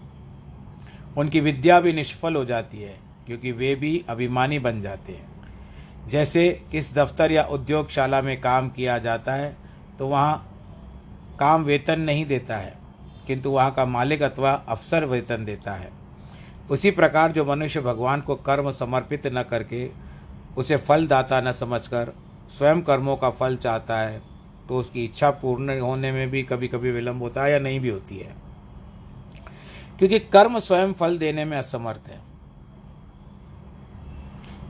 उनकी 1.19 1.39
विद्या 1.39 1.79
भी 1.79 1.93
निष्फल 1.93 2.35
हो 2.35 2.43
जाती 2.45 2.81
है, 2.81 2.97
क्योंकि 3.27 3.51
वे 3.51 3.73
भी 3.75 4.03
अभिमानी 4.09 4.59
बन 4.59 4.81
जाते 4.81 5.13
हैं। 5.13 6.07
जैसे 6.09 6.49
किस 6.71 6.93
दफ्तर 6.95 7.31
या 7.31 7.43
उद्योगशाला 7.45 8.21
में 8.21 8.39
काम 8.41 8.69
किया 8.69 8.97
जाता 8.99 9.33
है 9.33 9.55
तो 9.99 10.07
वहाँ 10.07 10.45
काम 11.39 11.63
वेतन 11.63 12.01
नहीं 12.01 12.25
देता 12.25 12.57
है, 12.57 12.73
किंतु 13.27 13.49
वहाँ 13.49 13.71
का 13.71 13.85
मालिक 13.87 14.21
अथवा 14.23 14.51
अफसर 14.69 15.05
वेतन 15.05 15.45
देता 15.45 15.73
है। 15.73 15.91
उसी 16.69 16.91
प्रकार 16.91 17.31
जो 17.31 17.45
मनुष्य 17.45 17.81
भगवान 17.81 18.21
को 18.21 18.35
कर्म 18.37 18.71
समर्पित 18.71 19.27
न 19.27 19.43
करके 19.43 19.89
उसे 20.57 20.77
फलदाता 20.77 21.41
न 21.41 21.51
समझकर 21.51 22.13
स्वयं 22.49 22.81
कर्मों 22.81 23.15
का 23.17 23.29
फल 23.29 23.55
चाहता 23.57 23.99
है 23.99 24.21
तो 24.69 24.77
उसकी 24.77 25.03
इच्छा 25.05 25.29
पूर्ण 25.31 25.79
होने 25.79 26.11
में 26.11 26.29
भी 26.29 26.43
कभी 26.43 26.67
कभी 26.67 26.91
विलंब 26.91 27.21
होता 27.21 27.43
है 27.43 27.51
या 27.51 27.59
नहीं 27.59 27.79
भी 27.79 27.89
होती 27.89 28.17
है। 28.17 28.33
क्योंकि 29.99 30.19
कर्म 30.19 30.59
स्वयं 30.59 30.93
फल 30.93 31.17
देने 31.17 31.45
में 31.45 31.57
असमर्थ 31.57 32.07
है। 32.07 32.19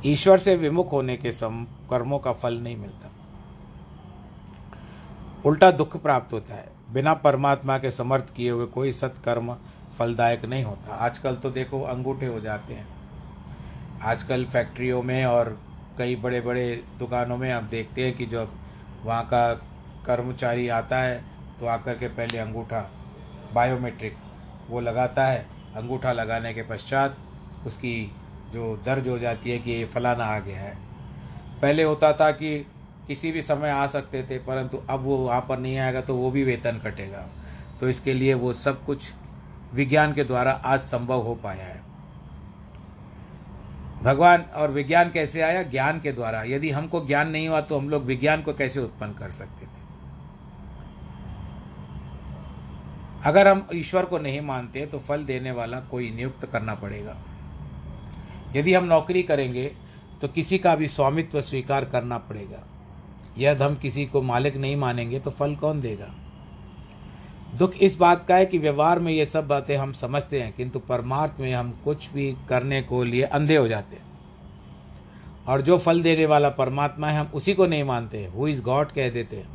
ईश्वर 0.05 0.37
से 0.37 0.55
विमुख 0.55 0.91
होने 0.91 1.15
के 1.17 1.31
सम 1.31 1.63
कर्मों 1.89 2.19
का 2.19 2.33
फल 2.33 2.53
नहीं 2.53 2.77
मिलता। 2.77 3.09
उल्टा 5.45 5.71
दुख 5.71 5.97
प्राप्त 5.97 6.33
होता 6.33 6.53
है। 6.53 6.71
बिना 6.91 7.13
परमात्मा 7.13 7.77
के 7.77 7.91
समर्थ 7.91 8.33
किए 8.35 8.49
हुए 8.49 8.65
कोई 8.65 8.91
सत्कर्म 8.91 9.53
फलदायक 9.99 10.45
नहीं 10.45 10.63
होता। 10.63 10.95
आजकल 10.95 11.35
तो 11.35 11.51
देखो 11.51 11.81
अंगूठे 11.81 12.25
हो 12.25 12.39
जाते 12.39 12.73
हैं। 12.73 12.87
आजकल 14.03 14.45
फैक्ट्रियों 14.45 15.03
में 15.03 15.25
और 15.25 15.57
कई 15.97 16.15
बड़े 16.15 16.41
बड़े 16.41 16.83
दुकानों 16.99 17.37
में 17.37 17.51
आप 17.51 17.63
देखते 17.63 18.05
हैं 18.05 18.15
कि 18.15 18.25
जब 18.25 18.51
वहाँ 19.03 19.23
का 19.23 19.53
कर्मचारी 20.05 20.67
आता 20.67 20.97
है 20.97 21.23
तो 21.59 21.65
आकर 21.65 21.93
के 21.93 22.07
पहले 22.07 22.37
अंगूठा 22.37 22.81
बायोमेट्रिक 23.53 24.17
वो 24.69 24.79
लगाता 24.79 25.25
है, 25.25 25.45
अंगूठा 25.75 26.12
लगाने 26.12 26.53
के 26.53 26.63
पश्चात 26.63 27.17
उसकी 27.67 28.12
जो 28.53 28.75
दर्ज 28.86 29.08
हो 29.08 29.17
जाती 29.19 29.51
है 29.51 29.58
कि 29.60 29.71
ये 29.71 29.86
फलाना 29.86 30.25
आ 30.25 30.39
गया 30.39 30.60
है। 30.60 30.75
पहले 31.62 31.84
होता 31.84 32.12
था 32.13 32.29
कि 32.32 32.58
किसी 33.08 33.32
भी 33.32 33.41
समय 33.41 33.69
आ 33.69 33.86
सकते 33.88 34.23
थे, 34.23 34.38
परंतु 34.38 34.82
अब 34.89 35.03
वो 35.03 35.17
वहाँ 35.17 35.41
पर 35.41 35.60
नहीं 35.60 35.77
आएगा 35.77 36.01
तो 36.01 36.15
वो 36.15 36.32
भी 36.32 36.43
वेतन 36.43 36.77
कटेगा। 36.77 37.27
तो 37.79 37.89
इसके 37.89 38.13
लिए 38.13 38.34
वो 38.34 38.53
सब 38.53 38.84
कुछ 38.86 39.12
विज्ञान 39.73 40.13
के 40.13 40.23
द्वारा 40.23 40.51
आज 40.51 40.79
संभव 40.79 41.21
हो 41.21 41.36
पाया 41.36 41.65
है। 41.65 41.82
भगवान 44.03 44.41
और 44.55 44.71
विज्ञान 44.71 45.10
कैसे 45.12 45.41
आया? 45.41 45.63
ज्ञान 45.63 45.99
के 45.99 46.12
द्वारा। 46.12 46.43
यदि 46.43 46.69
हमको 46.69 47.05
ज्ञान 47.05 47.29
नहीं 47.29 47.47
हुआ 47.47 47.62
तो 47.62 47.77
हम 47.77 47.89
लोग 47.89 48.03
विज्ञान 48.03 48.41
को 48.41 48.53
कैसे 48.53 48.79
उत्पन्न 48.79 49.13
कर 49.13 49.32
सकते 49.32 49.65
थे? 49.65 49.78
अगर 53.25 53.47
हम 53.47 53.67
ईश्वर 53.75 54.05
को 54.05 54.17
नहीं 54.17 54.41
मानते 54.41 54.86
तो 54.86 54.99
फल 54.99 55.23
देने 55.23 55.51
वाला 55.51 55.79
कोई 55.79 56.10
नियुक्त 56.12 56.45
करना 56.45 56.75
पड़ेगा। 56.75 57.17
यदि 58.55 58.73
हम 58.73 58.86
नौकरी 58.86 59.23
करेंगे 59.23 59.65
तो 60.21 60.27
किसी 60.27 60.58
का 60.58 60.75
भी 60.75 60.88
स्वामित्व 60.88 61.41
स्वीकार 61.41 61.86
करना 61.86 62.17
पड़ेगा। 62.17 62.63
यदि 63.38 63.63
हम 63.63 63.75
किसी 63.75 64.05
को 64.05 64.21
मालिक 64.21 64.58
नहीं 64.58 64.75
मानेंगे 64.75 65.19
तो 65.19 65.32
फल 65.32 65.55
कौन 65.55 65.82
देगा? 65.82 66.13
दुख 67.58 67.75
इस 67.77 67.95
बात 67.97 68.25
का 68.27 68.36
है 68.36 68.45
कि 68.45 68.58
व्यवहार 68.58 68.99
में 68.99 69.12
ये 69.13 69.25
सब 69.25 69.47
बातें 69.47 69.77
हम 69.77 69.93
समझते 69.93 70.41
हैं, 70.41 70.53
किंतु 70.53 70.79
परमार्थ 70.79 71.39
में 71.39 71.53
हम 71.53 71.71
कुछ 71.84 72.10
भी 72.12 72.36
करने 72.49 72.82
को 72.82 73.03
लिए 73.03 73.23
अंधे 73.23 73.55
हो 73.55 73.67
जाते 73.67 73.95
हैं। 73.95 74.08
और 75.47 75.62
जो 75.62 75.77
फल 75.77 76.01
देने 76.01 76.25
वाला 76.25 76.49
परमात्मा 76.49 77.08
है, 77.08 77.19
हम 77.19 77.32
उसी 77.34 77.53
को 77.53 77.65
नहीं 77.65 77.84
मानते 77.84 78.25
हु। 78.25 78.47
इज़ 78.47 78.62
गॉड 78.62 78.91
कह 78.91 79.10
देते 79.10 79.36
हैं। 79.36 79.47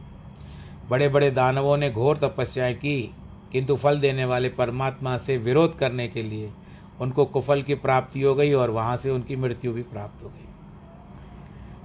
बड़े 0.88 1.09
बड़े 1.09 1.31
दानवों 1.31 1.77
ने 1.77 1.90
घोर 1.90 2.16
तपस्याएँ 2.16 2.74
की। 2.74 3.14
किंतु 3.54 3.76
फल 3.76 4.00
देने 4.00 4.24
वाले 4.24 4.48
परमात्मा 4.48 5.18
से 5.18 5.36
विरोध 5.36 5.78
करने 5.78 6.08
के 6.08 6.22
लिए 6.22 6.52
उनको 7.00 7.24
कुफल 7.24 7.62
की 7.62 7.74
प्राप्ति 7.74 8.22
हो 8.22 8.34
गई 8.34 8.52
और 8.52 8.70
वहाँ 8.70 8.96
से 8.96 9.10
उनकी 9.10 9.36
मृत्यु 9.36 9.72
भी 9.72 9.82
प्राप्त 9.82 10.24
हो 10.24 10.28
गई। 10.28 10.48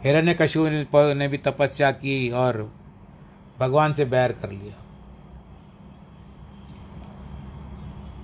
हिरण्य 0.04 0.34
कशु 0.34 0.68
ने 0.94 1.28
भी 1.28 1.38
तपस्या 1.38 1.92
की 1.92 2.30
और 2.30 2.74
भगवान 3.60 3.94
से 3.94 4.06
बैर 4.06 4.32
कर 4.32 4.50
लिया। 4.52 4.74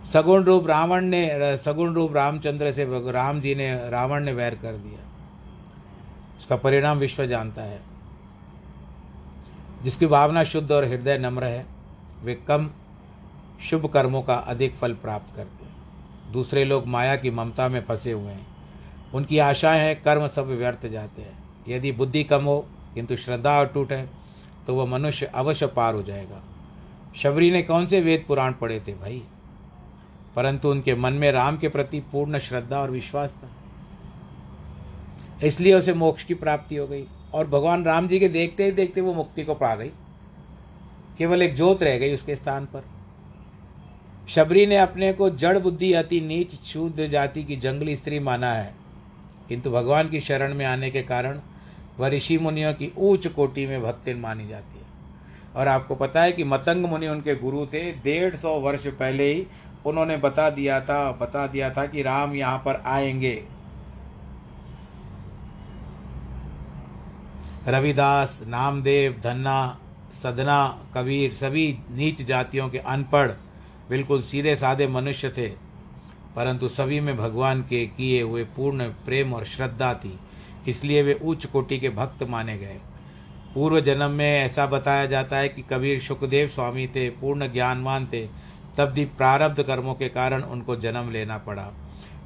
सगुण 0.05 0.43
रूप 0.43 0.67
रावण 0.67 1.01
ने, 1.01 1.58
सगुण 1.58 1.93
रूप 1.93 2.15
रामचंद्र 2.15 2.71
से 2.71 3.12
राम 3.12 3.41
जी 3.41 3.55
ने, 3.55 3.89
रावण 3.89 4.23
ने 4.23 4.34
वैर 4.34 4.55
कर 4.55 4.73
दिया। 4.73 4.99
उसका 6.38 6.55
परिणाम 6.55 6.97
विश्व 6.97 7.25
जानता 7.25 7.62
है। 7.62 7.81
जिसकी 9.84 10.08
भावना 10.08 10.43
शुद्ध 10.43 10.71
और 10.71 10.86
हृदय 10.86 11.17
नम्र 11.17 11.43
है, 11.43 11.65
वे 12.23 12.36
कम 12.36 12.69
शुभ 13.62 13.86
कर्मों 13.86 14.22
का 14.22 14.36
अधिक 14.36 14.76
फल 14.76 14.94
प्राप्त 14.94 15.36
करते 15.36 15.65
हैं। 15.65 15.76
दूसरे 16.32 16.63
लोग 16.63 16.88
माया 16.88 17.15
की 17.15 17.32
ममता 17.32 17.68
में 17.68 17.82
फंसे 17.82 18.12
हुए 18.12 18.32
हैं। 18.32 18.48
उनकी 19.13 19.38
आशाएँ 19.38 19.80
हैं, 19.80 20.02
कर्म 20.02 20.28
सब 20.28 20.48
व्यर्थ 20.48 20.86
जाते 20.86 21.22
हैं। 21.22 21.44
यदि 21.68 21.91
बुद्धि 21.91 22.24
कम 22.24 22.44
हो, 22.44 22.65
किंतु 22.94 23.15
श्रद्धा 23.15 23.60
अटूट 23.62 23.91
है 23.91 24.10
तो 24.68 24.76
वह 24.76 24.86
मनुष्य 24.86 25.26
अवश्य 25.26 25.68
पार 25.68 25.94
हो 25.94 26.04
जाएगा। 26.04 26.41
शबरी 27.15 27.52
ने 27.52 27.62
कौन 27.62 27.86
से 27.88 28.02
वेद 28.02 28.26
पुराण 28.28 28.54
पढ़े 28.54 28.80
थे 28.88 28.94
भाई? 28.94 29.24
परंतु 30.36 30.70
उनके 30.70 30.96
मन 30.96 31.13
में 31.13 31.32
राम 31.32 31.58
के 31.58 31.70
प्रति 31.70 32.00
पूर्ण 32.00 32.39
श्रद्धा 32.39 32.80
और 32.80 32.91
विश्वास 32.91 33.36
था। 33.44 33.50
इसलिए 35.44 35.74
उसे 35.74 35.94
मोक्ष 35.94 36.24
की 36.24 36.34
प्राप्ति 36.34 36.76
हो 36.76 36.88
गई 36.88 37.06
और 37.34 37.48
भगवान 37.48 37.86
राम 37.86 38.08
जी 38.08 38.20
के 38.20 38.28
देखते 38.28 38.65
ही 38.65 38.72
देखते 38.72 39.02
वो 39.02 39.13
मुक्ति 39.13 39.44
को 39.44 39.56
पा 39.56 39.76
गई। 39.76 39.91
केवल 41.18 41.41
एक 41.41 41.54
जोत 41.56 41.84
रह 41.84 41.98
गई 41.98 42.13
उसके 42.13 42.36
स्थान 42.36 42.65
पर। 42.65 42.84
शबरी 44.30 44.66
ने 44.66 44.78
अपने 44.78 45.14
को 45.14 45.30
जड़ 45.30 45.60
बुद्धि 45.60 45.94
अति 45.94 46.22
नीच 46.22 46.62
शूद्र 46.64 47.08
जाति 47.08 47.44
की 47.44 47.56
जंगली 47.56 47.96
स्त्री 47.96 48.20
माना 48.20 48.54
है। 48.54 48.76
किंतु 49.50 49.72
भगवान 49.72 50.10
की 50.10 50.20
शरण 50.20 50.54
में 50.54 50.66
आने 50.66 50.90
के 50.90 51.02
कारण 51.02 51.40
वह 52.00 52.08
ऋषि 52.08 52.38
मुनियों 52.38 52.74
की 52.74 52.94
ऊंच 52.98 53.28
कोटि 53.28 53.68
में 53.68 53.84
भक्तिन 53.84 54.18
मानी 54.18 54.48
जाती 54.48 54.80
है। 54.80 54.86
और 55.56 55.68
आपको 55.68 55.96
पता 55.96 56.22
है 56.22 56.32
कि 56.32 56.44
मतंग 56.44 56.86
मुनि 56.86 57.08
उनके 57.08 57.36
गुरु 57.36 57.66
थे। 57.66 57.92
डेढ़ 57.92 58.36
सौ 58.36 58.60
वर्ष 58.60 58.88
पहले 58.88 59.34
ही 59.34 59.48
उन्होंने 59.86 60.18
बता 60.18 60.50
दिया 60.50 60.82
था, 60.82 61.12
बता 61.12 61.48
दिया 61.48 61.70
था 61.70 61.86
कि 61.86 62.02
राम 62.02 62.36
यहाँ 62.36 62.58
पर 62.58 62.84
आएँगे। 62.86 63.44
रविदास, 67.68 68.44
नामदेव, 68.48 69.22
धन्ना, 69.24 69.80
सदना, 70.24 70.86
कबीर 70.96 71.34
सभी 71.34 71.78
नीच 71.92 72.22
जातियों 72.22 72.70
के 72.70 72.78
अनपढ़ 72.78 73.32
बिल्कुल 73.89 74.21
सीधे 74.21 74.56
साधे 74.56 74.88
मनुष्य 74.88 75.30
थे, 75.30 75.48
परंतु 76.36 76.69
सभी 76.69 77.00
में 77.00 77.15
भगवान 77.17 77.62
के 77.62 77.86
किए 77.88 78.21
हुए 78.21 78.43
पूर्ण 78.45 78.88
प्रेम 79.06 79.34
और 79.34 79.45
श्रद्धा 79.45 79.93
थी, 79.95 80.17
इसलिए 80.67 81.02
वे 81.04 81.13
उच्च 81.24 81.45
कोटि 81.45 81.78
के 81.80 81.89
भक्त 81.89 82.24
माने 82.24 82.58
गए। 82.58 82.80
पूर्व 83.54 83.80
जन्म 83.80 84.12
में 84.12 84.39
ऐसा 84.39 84.65
बताया 84.65 85.06
जाता 85.06 85.38
है 85.38 85.50
कि 85.50 85.62
कबीर 85.62 86.00
सुखदेव 86.00 86.48
स्वामी 86.48 86.88
थे, 86.88 87.10
पूर्ण 87.12 87.52
ज्ञानवान 87.54 88.06
थे, 88.06 88.26
तब 88.78 88.91
भी 88.91 89.06
प्रारब्ध 89.08 89.62
कर्मों 89.63 89.93
के 89.93 90.10
कारण 90.10 90.41
उनको 90.43 90.76
जन्म 90.76 91.12
लेना 91.12 91.38
पड़ा। 91.38 91.71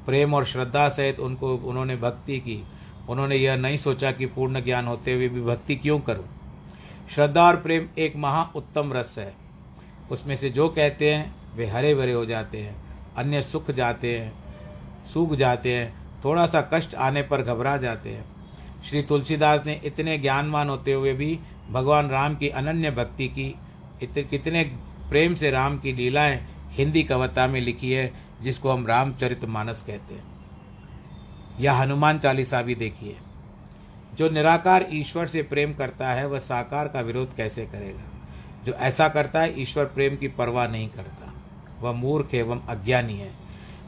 प्रेम 0.06 0.34
और 0.34 0.44
श्रद्धा 0.44 0.88
सहित 0.88 1.20
उनको, 1.20 1.54
उन्होंने 1.56 1.96
भक्ति 1.96 2.38
की। 2.38 2.62
उन्होंने 3.08 3.36
यह 3.36 3.56
नहीं 3.56 3.76
सोचा 3.76 4.10
कि 4.12 4.26
पूर्ण 4.26 4.62
ज्ञान 4.62 4.86
होते 4.86 5.12
हुए 5.12 5.28
भी 5.28 5.40
भक्ति 5.42 5.76
क्यों 5.76 5.98
करूँ। 6.00 6.24
श्रद्धा 7.14 7.46
और 7.46 7.56
प्रेम 7.56 7.88
एक 7.98 8.16
महा 8.16 8.42
उत्तम 8.56 8.92
रस 8.92 9.14
है। 9.18 9.32
उसमें 10.10 10.34
से 10.36 10.50
जो 10.50 10.68
कहते 10.68 11.14
हैं 11.14 11.34
वे 11.54 11.66
हरे 11.66 11.94
भरे 11.94 12.12
हो 12.12 12.26
जाते 12.26 12.58
हैं 12.58 12.82
अन्य 13.16 13.42
सुख 13.42 13.70
जाते 13.70 14.18
हैं 14.18 14.32
सूख 15.06 15.34
जाते 15.34 15.74
हैं 15.74 16.00
थोड़ा 16.24 16.46
सा 16.46 16.70
कष्ट 16.74 16.94
आने 16.94 17.22
पर 17.22 17.42
घबरा 17.42 17.76
जाते 17.76 18.10
हैं। 18.10 18.24
श्री 18.82 19.02
तुलसीदास 19.02 19.62
ने 19.66 19.80
इतने 19.84 20.18
ज्ञानवान 20.18 20.68
होते 20.68 20.92
हुए 20.92 21.12
भी 21.12 21.38
भगवान 21.70 22.08
राम 22.08 22.34
की 22.36 22.48
अनन्य 22.48 22.90
भक्ति 22.90 23.28
की 23.28 23.54
इत, 24.02 24.26
कितने 24.30 24.64
प्रेम 25.10 25.34
से 25.34 25.50
राम 25.50 25.78
की 25.78 25.92
लीलाएँ 25.92 26.46
हिंदी 26.70 27.02
कविता 27.02 27.46
में 27.46 27.60
लिखी 27.60 27.92
है 27.92 28.12
जिसको 28.42 28.70
हम 28.72 28.86
रामचरित 28.86 29.44
मानस 29.44 29.84
कहते 29.86 30.14
हैं। 30.14 30.24
या 31.60 31.72
हनुमान 31.72 32.18
चालीसा 32.18 32.62
भी 32.62 32.74
देखिए। 32.74 33.16
जो 34.14 34.30
निराकार 34.30 34.86
ईश्वर 34.92 35.26
से 35.26 35.42
प्रेम 35.42 35.74
करता 35.74 36.08
है 36.08 36.26
वह 36.26 36.38
साकार 36.38 36.88
का 36.88 37.00
विरोध 37.00 37.36
कैसे 37.36 37.66
करेगा? 37.66 38.02
जो 38.64 38.72
ऐसा 38.72 39.08
करता 39.08 39.40
है 39.40 39.62
ईश्वर 39.62 39.84
प्रेम 39.84 40.16
की 40.16 40.28
परवाह 40.28 40.68
नहीं 40.68 40.88
करता। 40.88 41.19
वह 41.82 41.92
मूर्ख 41.92 42.34
एवं 42.34 42.60
अज्ञानी 42.66 43.18
है। 43.18 43.30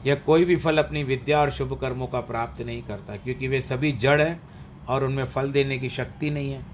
यह 0.05 0.15
कोई 0.15 0.45
भी 0.45 0.55
फल 0.55 0.77
अपनी 0.77 1.03
विद्या 1.03 1.39
और 1.39 1.49
शुभ 1.49 1.77
कर्मों 1.81 2.07
का 2.07 2.19
प्राप्त 2.19 2.61
नहीं 2.61 2.83
करता, 2.83 3.15
क्योंकि 3.15 3.47
वे 3.47 3.61
सभी 3.61 3.91
जड़ 3.91 4.21
हैं 4.21 4.41
और 4.89 5.03
उनमें 5.03 5.25
फल 5.25 5.51
देने 5.51 5.77
की 5.77 5.89
शक्ति 5.89 6.29
नहीं 6.29 6.51
है। 6.51 6.65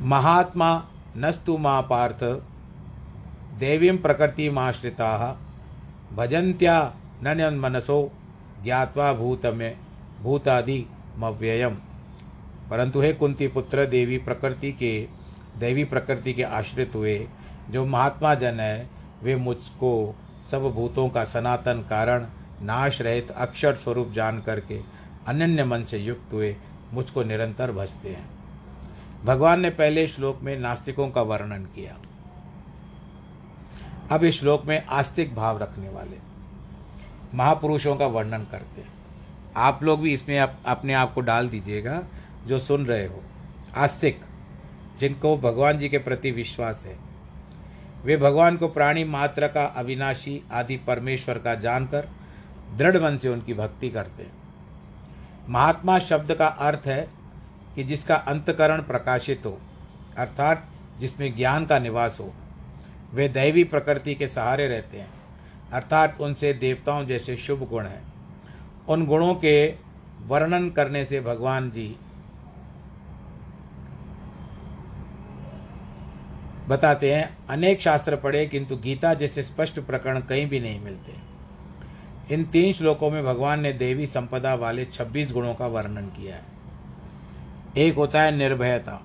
महात्मा 0.00 0.88
नस्तु 1.16 1.58
माँ 1.58 1.82
पार्थ 1.82 2.24
देवीं 3.58 3.98
प्रकृति 3.98 4.50
माश्रिता 4.50 5.40
भजंत्या 6.12 6.94
नन 7.22 7.58
मनसो 7.58 8.12
ज्ञावा 8.64 9.12
भूत 9.12 9.46
में 9.46 9.76
भूतादि 10.22 10.86
मव्ययम। 11.18 11.74
परंतु 12.70 13.00
हे 13.00 13.12
कुंती 13.12 13.48
पुत्र, 13.48 13.86
देवी 13.86 14.18
प्रकृति 14.18 14.72
के 14.72 15.08
देवी 15.58 15.84
प्रकृति 15.84 16.32
के 16.32 16.42
आश्रित 16.42 16.94
हुए 16.94 17.28
जो 17.70 17.84
महात्मा 17.86 18.34
जन 18.34 18.60
है 18.60 18.88
वे 19.22 19.36
मुझको 19.36 20.14
सब 20.50 20.62
भूतों 20.62 21.08
का 21.08 21.24
सनातन 21.24 21.80
कारण 21.90 22.26
नाश 22.62 23.00
रहित 23.02 23.30
अक्षर 23.30 23.74
स्वरूप 23.74 24.12
जान 24.12 24.40
करके 24.40 24.80
अनन्य 25.26 25.64
मन 25.64 25.84
से 25.84 25.98
युक्त 25.98 26.32
हुए 26.32 26.56
मुझको 26.92 27.22
निरंतर 27.22 27.72
भजते 27.72 28.08
हैं। 28.08 28.28
भगवान 29.24 29.60
ने 29.60 29.70
पहले 29.70 30.06
श्लोक 30.06 30.40
में 30.42 30.58
नास्तिकों 30.58 31.08
का 31.10 31.22
वर्णन 31.22 31.64
किया। 31.64 31.96
अब 34.10 34.24
इस 34.24 34.40
श्लोक 34.40 34.64
में 34.64 34.86
आस्तिक 34.86 35.34
भाव 35.34 35.58
रखने 35.58 35.88
वाले 35.88 36.18
महापुरुषों 37.34 37.96
का 37.96 38.06
वर्णन 38.06 38.44
करते 38.50 38.80
हैं। 38.80 38.92
आप 39.56 39.82
लोग 39.82 40.00
भी 40.00 40.12
इसमें 40.12 40.38
आप, 40.38 40.58
अपने 40.66 40.94
आप 40.94 41.14
को 41.14 41.20
डाल 41.20 41.48
दीजिएगा 41.48 42.02
जो 42.46 42.58
सुन 42.58 42.86
रहे 42.86 43.06
हो। 43.06 43.22
आस्तिक 43.76 44.20
जिनको 45.00 45.36
भगवान 45.38 45.78
जी 45.78 45.88
के 45.88 45.98
प्रति 45.98 46.30
विश्वास 46.30 46.84
है 46.86 47.11
वे 48.04 48.16
भगवान 48.16 48.56
को 48.56 48.68
प्राणी 48.68 49.04
मात्र 49.04 49.48
का 49.48 49.64
अविनाशी 49.64 50.40
आदि 50.52 50.76
परमेश्वर 50.76 51.38
का 51.38 51.54
जानकर 51.54 52.08
दृढ़ 52.76 52.96
मन 52.96 53.16
से 53.16 53.28
उनकी 53.28 53.54
भक्ति 53.54 53.90
करते 53.90 54.22
हैं। 54.22 54.32
महात्मा 55.48 55.98
शब्द 55.98 56.34
का 56.34 56.46
अर्थ 56.46 56.86
है 56.86 57.08
कि 57.74 57.84
जिसका 57.84 58.14
अंतकरण 58.14 58.82
प्रकाशित 58.82 59.46
हो, 59.46 59.58
अर्थात 60.18 60.68
जिसमें 61.00 61.34
ज्ञान 61.36 61.66
का 61.66 61.78
निवास 61.78 62.16
हो, 62.20 62.32
वे 63.14 63.28
दैवी 63.28 63.64
प्रकृति 63.64 64.14
के 64.14 64.28
सहारे 64.28 64.66
रहते 64.68 64.98
हैं, 64.98 65.10
अर्थात 65.72 66.20
उनसे 66.20 66.52
देवताओं 66.52 67.04
जैसे 67.06 67.36
शुभ 67.36 67.68
गुण 67.68 67.86
हैं। 67.86 68.02
उन 68.88 69.06
गुणों 69.06 69.34
के 69.34 69.74
वर्णन 70.26 70.70
करने 70.70 71.04
से 71.04 71.20
भगवान 71.20 71.70
जी 71.70 71.96
बताते 76.68 77.14
हैं, 77.14 77.46
अनेक 77.48 77.80
शास्त्र 77.80 78.16
पढ़े, 78.16 78.46
किंतु 78.46 78.76
गीता 78.76 79.14
जैसे 79.14 79.42
स्पष्ट 79.42 79.80
प्रकरण 79.80 80.20
कहीं 80.20 80.46
भी 80.46 80.60
नहीं 80.60 80.80
मिलते। 80.80 81.32
इन 82.34 82.44
तीन 82.44 82.72
श्लोकों 82.72 83.10
में 83.10 83.24
भगवान 83.24 83.60
ने 83.60 83.72
देवी 83.72 84.06
संपदा 84.06 84.54
वाले 84.54 84.84
26 84.84 85.32
गुणों 85.32 85.54
का 85.54 85.66
वर्णन 85.66 86.06
किया 86.06 86.36
है। 86.36 86.42
एक 87.76 87.94
होता 87.94 88.22
है 88.22 88.36
निर्भयता। 88.36 89.02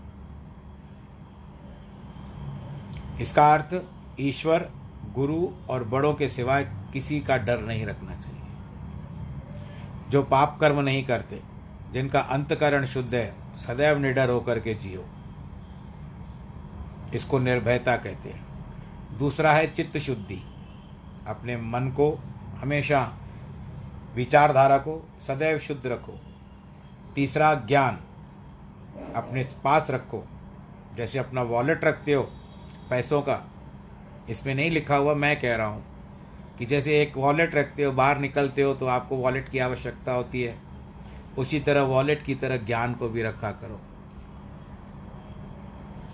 इसका 3.21 3.53
अर्थ, 3.53 3.81
ईश्वर, 4.19 4.69
गुरु 5.13 5.49
और 5.69 5.83
बड़ों 5.83 6.13
के 6.13 6.27
सिवाय 6.27 6.71
किसी 6.93 7.19
का 7.19 7.37
डर 7.37 7.59
नहीं 7.59 7.85
रखना 7.85 8.15
चाहिए। 8.15 8.41
जो 10.09 10.23
पाप 10.23 10.57
कर्म 10.61 10.79
नहीं 10.79 11.03
करते, 11.03 11.41
जिनका 11.93 12.19
अंतकरण 12.19 12.85
शुद्ध 12.85 13.15
है, 13.15 13.35
सदैव 13.55 13.97
निडर 13.97 14.29
होकर 14.29 14.59
के 14.59 14.73
जियो। 14.73 15.05
इसको 17.15 17.39
निर्भयता 17.39 17.97
कहते 17.97 18.29
हैं। 18.29 18.47
दूसरा 19.17 19.51
है 19.51 19.67
चित्त 19.67 19.97
शुद्धि। 19.97 20.43
अपने 21.27 21.57
मन 21.57 21.87
को 21.87 22.19
हमेशा 22.57 23.17
विचारधारा 24.15 24.77
को 24.77 25.09
सदैव 25.27 25.57
शुद्ध 25.57 25.87
रखो। 25.87 26.21
तीसरा, 27.15 27.53
ज्ञान। 27.53 27.99
अपने 29.15 29.43
पास 29.63 29.87
रखो। 29.89 30.27
जैसे 30.97 31.19
अपना 31.19 31.41
वॉलेट 31.41 31.83
रखते 31.83 32.13
हो, 32.13 32.23
पैसों 32.89 33.21
का, 33.21 33.51
इसमें 34.29 34.55
नहीं 34.55 34.71
लिखा 34.71 34.95
हुआ 34.95 35.13
मैं 35.13 35.39
कह 35.39 35.55
रहा 35.55 35.67
हूँ 35.67 35.85
कि 36.59 36.65
जैसे 36.65 37.01
एक 37.01 37.17
वॉलेट 37.17 37.55
रखते 37.55 37.83
हो, 37.83 37.91
बाहर 37.91 38.17
निकलते 38.17 38.61
हो 38.61 38.73
तो 38.73 38.85
आपको 38.85 39.15
वॉलेट 39.15 39.49
की 39.49 39.59
आवश्यकता 39.59 40.11
होती 40.11 40.41
है। 40.41 40.57
उसी 41.37 41.59
तरह 41.59 41.81
वॉलेट 41.81 42.21
की 42.21 42.35
तरह 42.35 42.57
ज्ञान 42.57 42.93
को 42.93 43.09
भी 43.09 43.23
रखा 43.23 43.51
करो। 43.51 43.81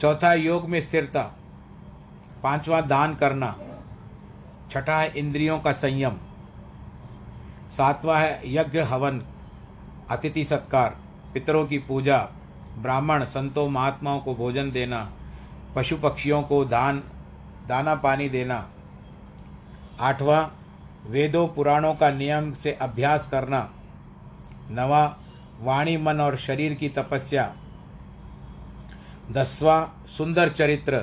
चौथा 0.03 0.33
योग 0.33 0.69
में 0.69 0.81
स्थिरता। 0.81 1.23
पांचवा 2.43 2.81
दान 2.81 3.15
करना। 3.15 3.59
छठा 4.71 4.97
है 4.97 5.13
इंद्रियों 5.17 5.59
का 5.59 5.71
संयम। 5.71 6.17
सातवां 7.71 8.21
है 8.21 8.53
यज्ञ, 8.53 8.79
हवन, 8.79 9.23
अतिथि 10.09 10.43
सत्कार, 10.43 10.97
पितरों 11.33 11.65
की 11.65 11.77
पूजा, 11.77 12.27
ब्राह्मण, 12.77 13.25
संतों, 13.25 13.69
महात्माओं 13.69 14.19
को 14.19 14.35
भोजन 14.35 14.71
देना, 14.71 15.11
पशु 15.75 15.97
पक्षियों 15.97 16.41
को 16.41 16.65
दान, 16.65 17.03
दाना 17.67 17.95
पानी 17.95 18.29
देना। 18.29 18.69
आठवां, 19.99 20.47
वेदों, 21.11 21.47
पुराणों 21.47 21.95
का 21.95 22.11
नियम 22.11 22.53
से 22.53 22.71
अभ्यास 22.71 23.27
करना। 23.27 23.71
नवा, 24.71 25.17
वाणी, 25.59 25.97
मन 25.97 26.21
और 26.21 26.35
शरीर 26.35 26.73
की 26.73 26.89
तपस्या। 26.89 27.55
दसवां 29.31 30.07
सुंदर 30.07 30.49
चरित्र। 30.49 30.97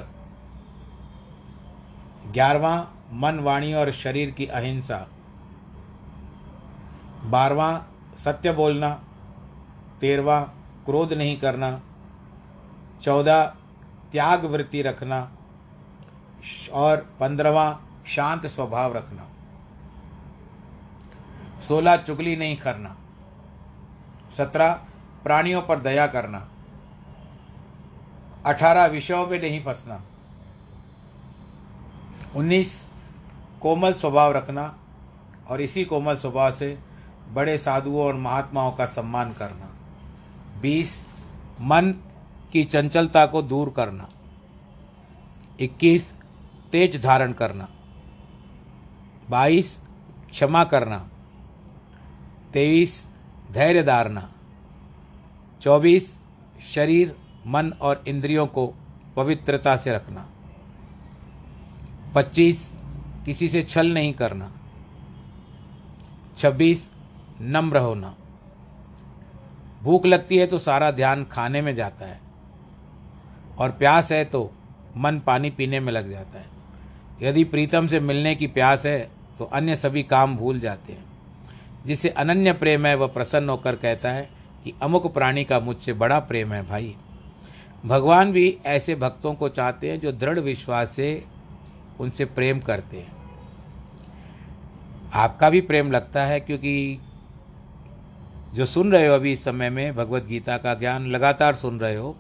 ग्यारहवा 2.26 2.88
मन, 3.12 3.40
वाणी 3.40 3.74
और 3.74 3.90
शरीर 3.90 4.30
की 4.30 4.46
अहिंसा। 4.46 5.06
बारहवा 7.24 7.87
सत्य 8.18 8.52
बोलना। 8.52 9.04
तेरवा 10.00 10.40
क्रोध 10.85 11.12
नहीं 11.12 11.37
करना। 11.37 11.80
चौदह 13.02 13.44
त्याग 14.12 14.44
वृत्ति 14.44 14.83
रखना। 14.83 15.33
और 16.72 16.96
पंद्रवा 17.20 17.80
शांत 18.06 18.46
स्वभाव 18.46 18.96
रखना। 18.96 19.28
सोलह 21.62 21.96
चुगली 21.96 22.37
नहीं 22.37 22.56
करना। 22.56 22.96
सत्रह 24.30 24.72
प्राणियों 25.24 25.62
पर 25.62 25.78
दया 25.78 26.06
करना। 26.06 26.49
अठारह 28.46 28.87
विषयों 28.87 29.26
में 29.26 29.40
नहीं 29.40 29.64
फंसना। 29.64 30.03
उन्नीस, 32.37 32.88
कोमल 33.62 33.92
स्वभाव 33.92 34.33
रखना 34.33 34.79
और 35.48 35.61
इसी 35.61 35.85
कोमल 35.85 36.16
स्वभाव 36.16 36.50
से 36.50 36.79
बड़े 37.33 37.59
साधुओं 37.59 38.05
और 38.07 38.14
महात्माओं 38.14 38.72
का 38.72 38.87
सम्मान 38.87 39.33
करना। 39.33 39.70
बीस, 40.61 41.07
मन 41.61 41.94
की 42.53 42.64
चंचलता 42.64 43.26
को 43.26 43.42
दूर 43.42 43.72
करना। 43.76 44.09
इक्कीस, 45.61 46.14
तेज 46.72 47.03
धारण 47.03 47.33
करना। 47.33 47.68
बाईस, 49.31 49.81
क्षमा 50.31 50.64
करना। 50.64 51.09
तेईस, 52.53 53.09
धैर्य 53.53 53.83
धारना 53.83 54.33
चौबीस, 55.61 56.18
शरीर 56.68 57.16
मन 57.50 57.72
और 57.80 58.04
इंद्रियों 58.08 58.46
को 58.46 58.66
पवित्रता 59.16 59.76
से 59.76 59.92
रखना। 59.92 60.26
पच्चीस, 62.14 62.76
किसी 63.24 63.48
से 63.48 63.62
छल 63.62 63.86
नहीं 63.86 64.12
करना। 64.12 64.52
छब्बीस, 66.36 66.90
नम्र 67.40 67.78
होना। 67.78 68.14
भूख 69.82 70.06
लगती 70.06 70.38
है 70.38 70.46
तो 70.46 70.58
सारा 70.58 70.90
ध्यान 70.90 71.24
खाने 71.24 71.62
में 71.62 71.74
जाता 71.74 72.06
है 72.06 72.20
और 73.58 73.70
प्यास 73.70 74.12
है 74.12 74.24
तो 74.24 74.50
मन 74.96 75.18
पानी 75.18 75.50
पीने 75.50 75.80
में 75.80 75.92
लग 75.92 76.10
जाता 76.10 76.38
है। 76.38 76.46
यदि 77.22 77.44
प्रीतम 77.44 77.86
से 77.86 78.00
मिलने 78.00 78.34
की 78.34 78.46
प्यास 78.46 78.86
है 78.86 79.10
तो 79.38 79.44
अन्य 79.44 79.76
सभी 79.76 80.02
काम 80.02 80.36
भूल 80.36 80.60
जाते 80.60 80.92
हैं। 80.92 81.04
जिसे 81.86 82.08
अनन्य 82.08 82.52
प्रेम 82.52 82.86
है 82.86 82.94
वह 82.94 83.06
प्रसन्न 83.06 83.48
होकर 83.48 83.76
कहता 83.76 84.10
है 84.10 84.28
कि 84.64 84.72
अमुक 84.82 85.12
प्राणी 85.14 85.44
का 85.44 85.60
मुझसे 85.60 85.92
बड़ा 85.92 86.18
प्रेम 86.18 86.52
है 86.52 86.68
भाई। 86.68 86.96
भगवान 87.86 88.32
भी 88.32 88.58
ऐसे 88.66 88.94
भक्तों 88.94 89.34
को 89.34 89.48
चाहते 89.48 89.90
हैं 89.90 90.00
जो 90.00 90.12
दृढ़ 90.12 90.38
विश्वास 90.38 90.90
से 90.90 91.24
उनसे 92.00 92.24
प्रेम 92.24 92.60
करते 92.60 92.96
हैं। 92.96 93.12
आपका 95.14 95.50
भी 95.50 95.60
प्रेम 95.60 95.90
लगता 95.92 96.24
है 96.24 96.40
क्योंकि 96.40 96.98
जो 98.54 98.64
सुन 98.64 98.92
रहे 98.92 99.06
हो 99.06 99.14
अभी 99.14 99.32
इस 99.32 99.44
समय 99.44 99.70
में 99.70 99.96
भगवत 99.96 100.24
गीता 100.24 100.56
का 100.58 100.74
ज्ञान 100.74 101.06
लगातार 101.06 101.54
सुन 101.54 101.80
रहे 101.80 101.96
हो 101.96 102.16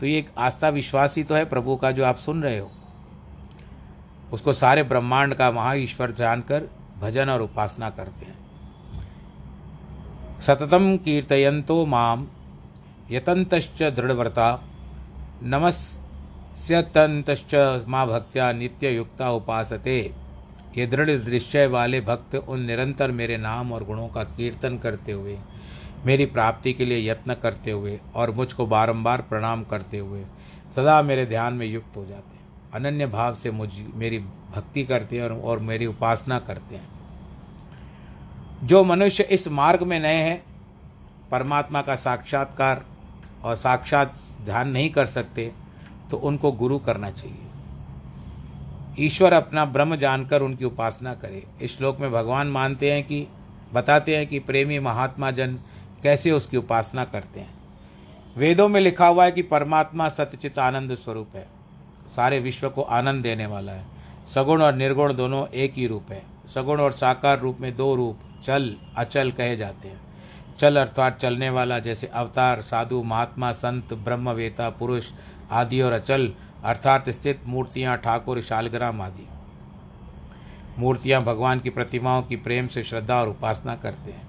तो 0.00 0.06
ये 0.06 0.18
एक 0.18 0.30
आस्था 0.38 0.68
विश्वास 0.68 1.16
ही 1.16 1.24
तो 1.24 1.34
है 1.34 1.44
प्रभु 1.44 1.76
का 1.76 1.90
जो 1.90 2.04
आप 2.04 2.16
सुन 2.16 2.42
रहे 2.42 2.58
हो। 2.58 2.70
उसको 4.32 4.52
सारे 4.52 4.82
ब्रह्मांड 4.82 5.34
का 5.34 5.50
महा 5.50 5.74
ईश्वर 5.74 6.10
जानकर 6.10 6.68
भजन 7.00 7.30
और 7.30 7.42
उपासना 7.42 7.90
करते 7.90 8.26
हैं। 8.26 8.38
सततम 10.40 10.96
कीर्तयंतो 10.96 11.84
माम, 11.86 12.26
यतंतश्च 13.10 13.82
दृढ़व्रता 13.82 14.50
नमस्यतंतश्च 15.42 17.04
माँ 17.88 18.06
भक्त्या 18.06 18.52
नित्य 18.52 18.88
युक्ता 18.88 19.30
उपासते। 19.30 19.98
ये 20.78 20.86
दृढ़ 20.86 21.10
निश्चय 21.10 21.66
वाले 21.66 22.00
भक्त 22.00 22.34
उन 22.34 22.60
निरंतर 22.60 23.10
मेरे 23.10 23.36
नाम 23.36 23.72
और 23.72 23.84
गुणों 23.84 24.08
का 24.08 24.24
कीर्तन 24.24 24.76
करते 24.78 25.12
हुए 25.12 25.38
मेरी 26.06 26.26
प्राप्ति 26.26 26.72
के 26.72 26.84
लिए 26.84 27.10
यत्न 27.10 27.34
करते 27.34 27.70
हुए 27.70 27.98
और 28.14 28.30
मुझको 28.30 28.66
बारंबार 28.66 29.20
प्रणाम 29.20 29.62
करते 29.64 29.98
हुए 29.98 30.24
सदा 30.76 31.02
मेरे 31.02 31.26
ध्यान 31.26 31.54
में 31.54 31.66
युक्त 31.66 31.96
हो 31.96 32.04
जाते 32.06 32.36
हैं। 32.36 32.42
अनन्य 32.74 33.06
भाव 33.06 33.34
से 33.34 33.50
मुझ 33.50 33.68
मेरी 33.94 34.18
भक्ति 34.54 34.84
करते 34.84 35.16
हैं 35.16 35.24
और, 35.24 35.32
और 35.32 35.58
मेरी 35.58 35.86
उपासना 35.86 36.38
करते 36.38 36.76
हैं। 36.76 36.88
जो 38.64 38.84
मनुष्य 38.84 39.22
इस 39.22 39.48
मार्ग 39.48 39.82
में 39.82 40.00
नए 40.00 40.22
हैं 40.22 40.42
परमात्मा 41.30 41.82
का 41.82 41.96
साक्षात्कार 41.96 42.84
और 43.44 43.56
साक्षात 43.56 44.14
ध्यान 44.44 44.68
नहीं 44.68 44.90
कर 44.90 45.06
सकते 45.06 45.52
तो 46.10 46.16
उनको 46.16 46.52
गुरु 46.52 46.78
करना 46.78 47.10
चाहिए। 47.10 47.46
ईश्वर 48.98 49.32
अपना 49.32 49.64
ब्रह्म 49.64 49.96
जानकर 49.96 50.42
उनकी 50.42 50.64
उपासना 50.64 51.14
करे। 51.14 51.46
इस 51.62 51.76
श्लोक 51.76 52.00
में 52.00 52.12
भगवान 52.12 52.46
मानते 52.46 52.92
हैं 52.92 53.04
कि, 53.04 53.26
बताते 53.72 54.16
हैं 54.16 54.26
कि 54.26 54.38
प्रेमी 54.38 54.78
महात्मा 54.78 55.30
जन 55.30 55.58
कैसे 56.02 56.30
उसकी 56.30 56.56
उपासना 56.56 57.04
करते 57.04 57.40
हैं। 57.40 57.54
वेदों 58.36 58.68
में 58.68 58.80
लिखा 58.80 59.06
हुआ 59.06 59.24
है 59.24 59.32
कि 59.32 59.42
परमात्मा 59.42 60.08
सत्यचित 60.08 60.58
आनंद 60.58 60.94
स्वरूप 60.94 61.28
है। 61.34 61.48
सारे 62.16 62.40
विश्व 62.40 62.70
को 62.70 62.82
आनंद 62.82 63.22
देने 63.22 63.46
वाला 63.46 63.72
है। 63.72 63.84
सगुण 64.34 64.62
और 64.62 64.74
निर्गुण 64.74 65.14
दोनों 65.14 65.46
एक 65.46 65.74
ही 65.74 65.86
रूप 65.86 66.12
है। 66.12 66.22
सगुण 66.54 66.80
और 66.80 66.92
साकार 66.92 67.40
रूप 67.40 67.58
में 67.60 67.76
दो 67.76 67.94
रूप, 67.94 68.18
चल, 68.44 68.76
अचल 68.96 69.30
कहे 69.30 69.56
जाते 69.56 69.88
हैं। 69.88 70.09
चल 70.60 70.76
अर्थात 70.76 71.18
चलने 71.18 71.50
वाला, 71.50 71.78
जैसे 71.78 72.06
अवतार, 72.06 72.60
साधु, 72.60 73.02
महात्मा, 73.02 73.52
संत, 73.52 73.94
ब्रह्मवेता, 73.94 74.70
पुरुष 74.70 75.10
आदि 75.50 75.80
और 75.80 75.92
अचल, 75.92 76.32
अर्थात 76.64 77.10
स्थित 77.10 77.40
मूर्तियाँ, 77.46 77.96
ठाकुर, 77.96 78.40
शालग्राम 78.40 79.00
आदि। 79.00 79.28
मूर्तियाँ 80.78 81.24
भगवान 81.24 81.60
की 81.60 81.70
प्रतिमाओं 81.70 82.22
की 82.22 82.36
प्रेम 82.36 82.66
से 82.66 82.82
श्रद्धा 82.82 83.20
और 83.20 83.28
उपासना 83.28 83.74
करते 83.74 84.10
हैं। 84.10 84.28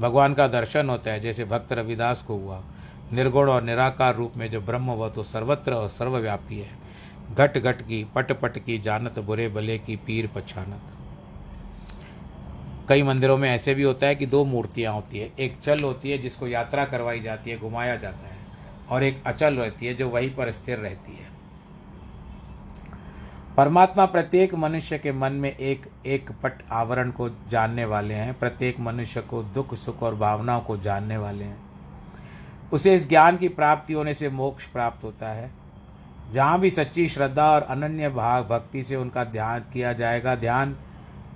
भगवान 0.00 0.34
का 0.34 0.48
दर्शन 0.48 0.90
होता 0.90 1.10
है, 1.10 1.20
जैसे 1.20 1.44
भक्त 1.44 1.72
रविदास 1.72 2.22
को 2.22 2.36
हुआ। 2.36 2.62
निर्गुण 3.12 3.50
और 3.50 3.62
निराकार 3.62 4.16
रूप 4.16 4.32
में 4.36 4.50
जो 4.50 4.60
ब्रह्म 4.60 4.90
वह 4.90 5.08
तो 5.08 5.22
सर्वत्र 5.22 5.72
और 5.72 5.88
सर्वव्यापी 5.88 6.58
है। 6.58 6.78
घट 7.34 7.58
घट 7.58 7.82
की 7.82 8.06
पट 8.14 8.32
पट 8.32 8.58
की, 8.58 8.78
जानत 8.78 9.18
बुरे 9.18 9.48
भले 9.48 9.78
की, 9.78 9.96
पीर 9.96 10.30
पछानत। 10.36 10.97
कई 12.88 13.02
मंदिरों 13.02 13.36
में 13.38 13.50
ऐसे 13.50 13.74
भी 13.74 13.82
होता 13.82 14.06
है 14.06 14.14
कि 14.14 14.26
दो 14.26 14.44
मूर्तियाँ 14.44 14.92
होती 14.94 15.18
है, 15.18 15.32
एक 15.38 15.58
चल 15.60 15.80
होती 15.80 16.10
है 16.10 16.18
जिसको 16.18 16.48
यात्रा 16.48 16.84
करवाई 16.84 17.20
जाती 17.20 17.50
है, 17.50 17.58
घुमाया 17.58 17.96
जाता 17.96 18.26
है, 18.26 18.38
और 18.90 19.02
एक 19.02 19.22
अचल 19.26 19.54
रहती 19.54 19.86
है 19.86 19.94
जो 19.94 20.08
वहीं 20.08 20.34
पर 20.34 20.52
स्थिर 20.52 20.78
रहती 20.78 21.12
है। 21.12 21.26
परमात्मा 23.56 24.04
प्रत्येक 24.04 24.54
मनुष्य 24.54 24.98
के 24.98 25.12
मन 25.12 25.32
में 25.32 25.56
एक 25.56 25.86
एक 26.06 26.30
पट 26.32 26.52
आवरण 26.70 27.10
को 27.10 27.28
जानने 27.28 27.84
वाले 27.84 28.14
हैं, 28.14 28.38
प्रत्येक 28.38 28.80
मनुष्य 28.80 29.20
को 29.20 29.42
दुख, 29.42 29.74
सुख 29.74 30.02
और 30.02 30.14
भावनाओं 30.14 30.60
को 30.60 30.76
जानने 30.76 31.16
वाले 31.16 31.44
हैं। 31.44 31.58
उसे 32.72 32.96
इस 32.96 33.08
ज्ञान 33.08 33.36
की 33.36 33.48
प्राप्ति 33.48 33.92
होने 33.92 34.14
से 34.14 34.28
मोक्ष 34.28 34.66
प्राप्त 34.66 35.04
होता 35.04 35.28
है। 35.28 35.50
जहाँ 36.32 36.60
भी 36.60 36.70
सच्ची 36.70 37.08
श्रद्धा 37.08 37.50
और 37.50 37.62
अनन्य 37.62 38.08
भाव 38.08 38.44
भक्ति 38.44 38.82
से 38.82 38.96
उनका 38.96 39.24
ध्यान 39.24 39.60
किया 39.60 39.92
जाएगा, 39.92 40.34
ध्यान 40.34 40.76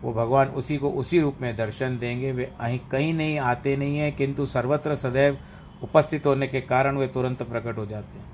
वो 0.02 0.12
भगवान 0.12 0.48
उसी 0.48 0.76
को 0.76 0.90
उसी 0.90 1.20
रूप 1.20 1.38
में 1.40 1.56
दर्शन 1.56 1.98
देंगे। 1.98 2.32
वे 2.32 2.52
अहीं 2.60 2.78
कहीं 2.78 3.14
नहीं, 3.14 3.38
आते 3.38 3.76
नहीं 3.76 3.98
हैं, 3.98 4.16
किंतु 4.16 4.46
सर्वत्र 4.46 4.94
सदैव 4.94 5.38
उपस्थित 5.82 6.26
होने 6.26 6.46
के 6.46 6.60
कारण 6.60 6.96
वे 6.96 7.06
तुरंत 7.06 7.42
प्रकट 7.42 7.78
हो 7.78 7.86
जाते 7.86 8.18
हैं। 8.18 8.32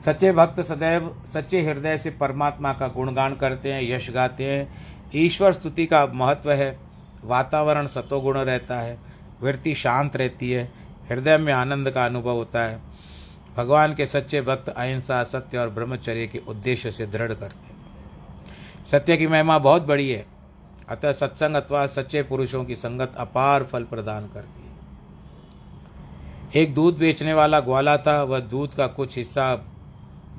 सच्चे 0.00 0.32
भक्त 0.32 0.60
सदैव 0.60 1.24
सच्चे 1.34 1.62
हृदय 1.62 1.98
से 1.98 2.10
परमात्मा 2.10 2.72
का 2.72 2.88
गुणगान 2.88 3.34
करते 3.34 3.72
हैं, 3.72 3.82
यश 3.82 4.10
गाते 4.10 4.44
हैं। 4.44 4.74
ईश्वर 5.14 5.52
स्तुति 5.52 5.86
का 5.86 6.06
महत्व 6.06 6.52
है। 6.52 6.78
वातावरण 7.24 7.86
सतोगुण 7.86 8.38
रहता 8.38 8.80
है। 8.80 8.98
वृत्ति 9.42 9.74
शांत 9.74 10.16
रहती 10.16 10.50
है। 10.50 10.72
हृदय 11.10 11.38
में 11.38 11.52
आनंद 11.52 11.90
का 11.90 12.06
अनुभव 12.06 12.32
होता 12.32 12.60
है। 12.60 12.80
भगवान 13.56 13.94
के 13.94 14.06
सच्चे 14.06 14.42
भक्त 14.42 14.68
अहिंसा, 14.68 15.24
सत्य 15.24 15.58
और 15.58 15.70
ब्रह्मचर्य 15.70 16.26
के 16.26 16.38
उद्देश्य 16.38 16.92
से 16.92 17.06
दृढ़ 17.06 17.32
करते 17.32 17.66
हैं। 17.66 17.72
सत्य 18.86 19.16
की 19.16 19.26
महिमा 19.26 19.58
बहुत 19.58 19.86
बड़ी 19.86 20.10
है। 20.10 20.41
अतः 20.88 21.12
सत्संग 21.12 21.56
अथवा 21.56 21.86
सच्चे 21.86 22.22
पुरुषों 22.22 22.64
की 22.64 22.76
संगत 22.76 23.12
अपार 23.16 23.64
फल 23.64 23.84
प्रदान 23.84 24.26
करती 24.26 24.66
है। 24.66 24.72
एक 26.62 26.74
दूध 26.74 26.98
बेचने 26.98 27.34
वाला 27.34 27.60
ग्वाला 27.60 27.96
था, 27.96 28.22
वह 28.22 28.38
दूध 28.38 28.74
का 28.74 28.86
कुछ 28.86 29.16
हिस्सा 29.16 29.66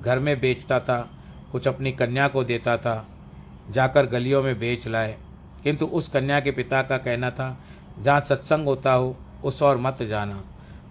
घर 0.02 0.20
में 0.20 0.40
बेचता 0.40 0.80
था, 0.80 1.10
कुछ 1.52 1.68
अपनी 1.68 1.92
कन्या 1.92 2.28
को 2.28 2.44
देता 2.44 2.78
था, 2.78 3.08
जाकर 3.72 4.06
गलियों 4.06 4.44
में 4.44 4.60
बेच 4.60 4.88
लाए। 4.88 5.18
किंतु 5.64 5.86
उस 5.86 6.08
कन्या 6.08 6.40
के 6.40 6.52
पिता 6.52 6.82
का 6.82 6.98
कहना 6.98 7.32
था, 7.32 7.58
जहाँ 8.02 8.22
सत्संग 8.22 8.66
होता 8.66 8.94
हो, 8.94 9.18
उस 9.44 9.62
और 9.62 9.78
मत 9.78 10.04
जाना। 10.04 10.44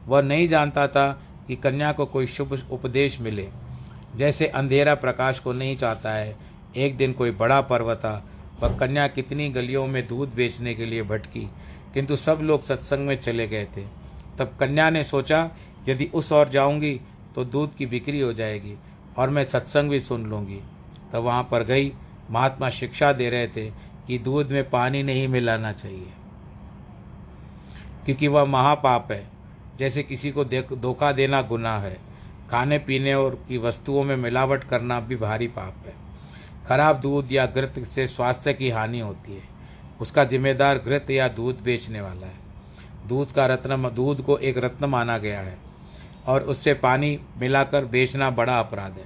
वह 0.06 0.22
नहीं 0.22 0.48
जानता 0.48 0.88
था 0.88 1.22
कि 1.46 1.56
कन्या 1.56 1.92
को 1.92 2.06
कोई 2.06 2.26
शुभ 2.26 2.68
उपदेश 2.70 3.20
मिले। 3.20 3.48
जैसे 4.16 4.46
अंधेरा 4.46 4.94
प्रकाश 4.94 5.38
को 5.38 5.52
नहीं 5.52 5.76
चाहता 5.76 6.12
है, 6.12 6.36
एक 6.76 6.96
दिन 6.96 7.12
कोई 7.12 7.30
बड़ा 7.30 7.60
पर्व 7.60 7.94
था 7.94 8.24
वह 8.62 8.77
कन्या 8.79 9.07
कितनी 9.09 9.48
गलियों 9.51 9.87
में 9.87 10.07
दूध 10.07 10.35
बेचने 10.35 10.75
के 10.75 10.87
लिए 10.87 11.03
भटकी, 11.05 11.48
किंतु 11.94 12.16
सब 12.16 12.40
लोग 12.42 12.62
सत्संग 12.64 13.07
में 13.07 13.20
चले 13.20 13.46
गए 13.48 13.64
थे। 13.77 13.85
तब 14.38 14.57
कन्या 14.61 14.88
ने 14.90 15.03
सोचा, 15.05 15.51
यदि 15.88 16.11
उस 16.14 16.33
ओर 16.33 16.48
जाऊँगी 16.48 17.01
तो 17.35 17.44
दूध 17.44 17.75
की 17.75 17.87
बिक्री 17.87 18.20
हो 18.20 18.33
जाएगी 18.33 18.77
और 19.18 19.31
मैं 19.31 19.44
सत्संग 19.44 19.90
भी 19.90 20.01
सुन 20.01 20.27
लूँगी। 20.27 20.61
तब 21.12 21.18
वहाँ 21.18 21.42
पर 21.51 21.62
गई, 21.64 21.92
महात्मा 22.31 22.68
शिक्षा 22.70 23.12
दे 23.12 23.31
रहे 23.31 23.46
थे 23.46 23.70
कि 24.07 24.18
दूध 24.18 24.51
में 24.51 24.68
पानी 24.70 25.03
नहीं 25.03 25.27
मिलाना 25.29 25.72
चाहिए, 25.72 26.12
क्योंकि 28.05 28.29
वह 28.29 28.44
महापाप 28.44 29.12
है। 29.12 29.27
जैसे 29.79 30.02
किसी 30.02 30.31
को 30.31 30.44
धोखा 30.44 31.10
देना 31.13 31.40
गुनाह 31.42 31.79
है 31.81 31.96
खाने 32.50 32.79
पीने 32.81 33.15
और 33.15 33.35
की 33.48 33.58
वस्तुओं 33.58 34.04
में 34.04 34.17
मिलावट 34.19 34.65
करना 34.65 35.00
भी 35.00 35.17
भारी 35.17 35.46
पाप 35.48 35.87
है। 35.87 35.94
खराब 36.69 37.00
दूध 37.00 37.33
या 37.33 37.46
घृत 37.46 37.85
से 37.85 38.06
स्वास्थ्य 38.06 38.52
की 38.52 38.71
हानि 38.71 39.00
होती 39.00 39.35
है। 39.35 39.42
उसका 40.00 40.25
जिम्मेदार 40.25 40.79
घृत 40.79 41.10
या 41.10 41.29
दूध 41.29 41.60
बेचने 41.63 42.00
वाला 42.00 42.27
है। 42.27 42.42
दूध 43.08 43.33
का 43.33 43.46
रत्न 43.46 43.88
दूध 43.88 44.25
को 44.25 44.38
एक 44.38 44.58
रत्न 44.58 44.85
माना 44.85 45.19
गया 45.19 45.40
है 45.40 45.58
और 46.27 46.42
उससे 46.42 46.75
पानी 46.75 47.21
मिलाकर 47.37 47.85
बेचना 47.85 48.31
बड़ा 48.31 48.60
अपराध 48.60 48.92
है। 48.92 49.04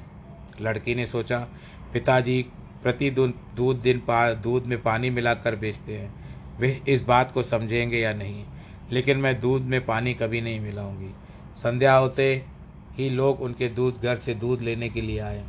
लड़की 0.61 0.95
ने 0.95 1.07
सोचा, 1.07 1.49
पिताजी 1.93 2.47
प्रति 2.83 3.11
दूध 3.11 3.81
दिन 3.81 3.99
पा 3.99 4.33
दूध 4.33 4.65
में 4.65 4.83
पानी 4.83 5.11
मिलाकर 5.11 5.57
बेचते 5.57 5.99
हैं। 5.99 6.15
वे 6.59 6.83
इस 6.89 7.03
बात 7.03 7.33
को 7.33 7.43
समझेंगे 7.43 7.99
या 7.99 8.15
नहीं? 8.15 8.45
लेकिन 8.93 9.19
मैं 9.19 9.41
दूध 9.41 9.63
में 9.63 9.87
पानी 9.87 10.15
कभी 10.15 10.41
नहीं 10.41 10.61
मिलाऊँगी। 10.61 11.15
संध्या 11.57 11.97
होते 11.97 12.45
ही 12.93 13.11
लोग 13.11 13.41
उनके 13.41 13.69
दूध 13.69 14.03
घर 14.03 14.17
से 14.17 14.35
दूध 14.35 14.63
लेने 14.63 14.89
के 14.89 15.01
लिए 15.01 15.19
आए। 15.19 15.45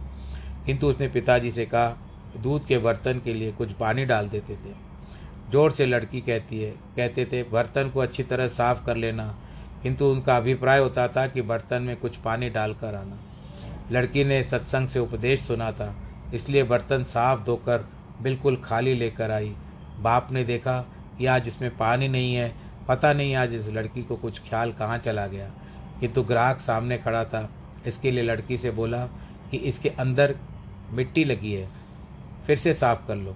किंतु 0.68 0.88
उसने 0.88 1.08
पिताजी 1.08 1.52
से 1.52 1.66
कहा, 1.66 1.98
दूध 2.38 2.66
के 2.66 2.78
बर्तन 2.78 3.20
के 3.20 3.34
लिए 3.34 3.52
कुछ 3.52 3.72
पानी 3.72 4.06
डाल 4.06 4.28
देते 4.30 4.56
थे। 4.56 4.74
ज़ोर 5.52 5.72
से 5.72 5.86
लड़की 5.86 6.22
कहती 6.22 6.60
है, 6.60 6.72
कहते 6.96 7.26
थे, 7.26 7.44
बर्तन 7.44 7.90
को 7.90 8.00
अच्छी 8.00 8.24
तरह 8.24 8.48
साफ़ 8.48 8.86
कर 8.86 8.96
लेना। 8.96 9.36
किंतु 9.84 10.06
उनका 10.06 10.36
अभिप्राय 10.38 10.80
होता 10.80 11.08
था 11.08 11.26
कि 11.28 11.42
बर्तन 11.42 11.82
में 11.82 11.96
कुछ 11.96 12.16
पानी 12.16 12.50
डालकर 12.50 12.96
आना। 12.96 13.20
लड़की 13.92 14.24
ने 14.24 14.42
सत्संग 14.44 14.88
से 14.88 15.00
उपदेश 15.00 15.42
सुना 15.42 15.72
था, 15.72 15.94
इसलिए 16.34 16.64
बर्तन 16.64 17.04
साफ़ 17.04 17.44
धोकर 17.44 17.88
बिल्कुल 18.22 18.56
खाली 18.56 18.94
लेकर 18.94 19.32
आई। 19.32 19.54
बाप 20.00 20.32
ने 20.32 20.44
देखा 20.44 20.80
कि 21.18 21.26
आज 21.26 21.48
इसमें 21.48 21.70
पानी 21.78 22.08
नहीं 22.08 22.34
है। 22.36 22.54
पता 22.88 23.14
नहीं 23.14 23.36
आज 23.36 23.54
इस 23.54 23.68
लड़की 23.70 24.04
को 24.04 24.16
कुछ 24.16 24.40
ख्याल 24.40 24.72
कहाँ 24.72 24.98
चला 24.98 25.26
गया। 25.28 25.50
किंतु 26.00 26.24
ग्राहक 26.24 26.60
सामने 26.60 26.98
खड़ा 26.98 27.24
था, 27.26 27.50
इसके 27.88 28.12
लिए 28.12 28.24
लड़की 28.24 28.58
से 28.58 28.72
बोला 28.72 29.06
कि 29.52 29.58
इसके 29.58 29.90
अंदर 29.90 30.36
मिट्टी 30.92 31.24
लगी 31.24 31.54
है, 31.54 31.68
फिर 32.48 32.58
से 32.58 32.74
साफ़ 32.74 33.08
कर 33.08 33.16
लो। 33.16 33.36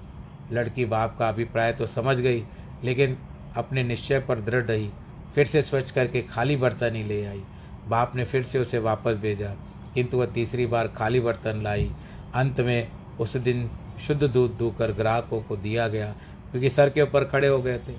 लड़की 0.52 0.86
बाप 0.86 1.16
का 1.20 1.30
अभिप्राय 1.30 1.74
तो 1.74 1.88
समझ 1.88 2.18
गई, 2.18 2.44
लेकिन 2.84 3.18
अपने 3.58 3.84
निश्चय 3.84 4.20
पर 4.20 4.40
दृढ़ 4.40 4.64
रही, 4.64 4.90
फिर 5.36 5.48
से 5.48 5.62
स्वच्छ 5.62 5.92
करके 5.92 6.22
खाली 6.22 6.56
बर्तन 6.56 6.96
ही 6.96 7.04
ले 7.04 7.26
आई। 7.26 7.42
बाप 7.88 8.16
ने 8.16 8.26
फिर 8.26 8.44
से 8.44 8.60
उसे 8.60 8.80
वापस 8.80 9.18
भेजा, 9.18 9.54
किंतु 9.96 10.18
वह 10.18 10.26
तीसरी 10.26 10.66
बार 10.66 10.88
खाली 10.88 11.20
बर्तन 11.20 11.62
लाई। 11.64 11.92
अंत 12.34 12.60
में 12.60 12.92
उस 13.20 13.36
दिन 13.38 13.70
शुद्ध 14.08 14.24
दूध 14.24 14.58
दूकर 14.58 14.92
ग्राहकों 14.92 15.42
को 15.42 15.58
दिया 15.58 15.88
गया, 15.88 16.12
क्योंकि 16.52 16.70
सर 16.70 16.90
के 16.90 17.02
ऊपर 17.02 17.24
खड़े 17.24 17.48
हो 17.48 17.62
गए 17.62 17.78
थे। 17.78 17.94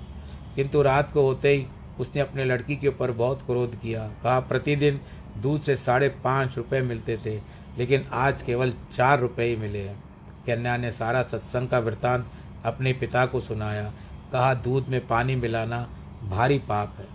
किंतु 0.55 0.81
रात 0.81 1.11
को 1.11 1.21
होते 1.21 1.49
ही 1.49 1.65
उसने 1.99 2.21
अपने 2.21 2.45
लड़की 2.45 2.75
के 2.75 2.87
ऊपर 2.87 3.11
बहुत 3.11 3.41
क्रोध 3.41 3.79
किया। 3.81 4.07
कहा, 4.23 4.39
प्रतिदिन 4.39 4.99
दूध 5.37 5.61
से 5.61 5.75
साढ़े 5.75 6.09
पाँच 6.23 6.57
रुपये 6.57 6.81
मिलते 6.81 7.17
थे। 7.17 7.39
लेकिन 7.77 8.05
आज 8.13 8.41
केवल 8.41 8.73
चार 8.95 9.19
रुपये 9.19 9.45
ही 9.45 9.55
मिले 9.55 9.79
हैं। 9.79 10.03
कन्या 10.47 10.77
ने 10.77 10.91
सारा 10.91 11.23
सत्संग 11.23 11.67
का 11.67 11.79
वृत्तांत 11.79 12.31
अपने 12.65 12.93
पिता 12.93 13.25
को 13.25 13.39
सुनाया, 13.39 13.93
कहा, 14.31 14.53
दूध 14.53 14.87
में 14.87 15.07
पानी 15.07 15.35
मिलाना 15.35 15.89
भारी 16.23 16.59
पाप 16.59 16.95
है। 16.99 17.07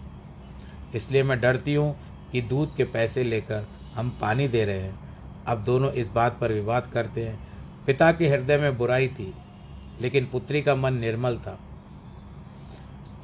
इसलिए 0.94 1.22
मैं 1.22 1.40
डरती 1.40 1.74
हूँ 1.74 1.96
कि 2.32 2.42
दूध 2.42 2.74
के 2.76 2.84
पैसे 2.84 3.24
लेकर 3.24 3.68
हम 3.94 4.18
पानी 4.20 4.48
दे 4.48 4.64
रहे 4.64 4.78
हैं। 4.78 4.98
अब 5.46 5.64
दोनों 5.64 5.90
इस 5.92 6.08
बात 6.08 6.38
पर 6.40 6.52
विवाद 6.52 6.86
करते 6.86 7.26
हैं। 7.26 7.48
पिता 7.86 8.12
के 8.12 8.28
हृदय 8.28 8.58
में 8.58 8.78
बुराई 8.78 9.08
थी, 9.08 9.34
लेकिन 10.00 10.26
पुत्री 10.26 10.62
का 10.62 10.74
मन 10.74 10.94
निर्मल 10.94 11.36
था। 11.36 11.58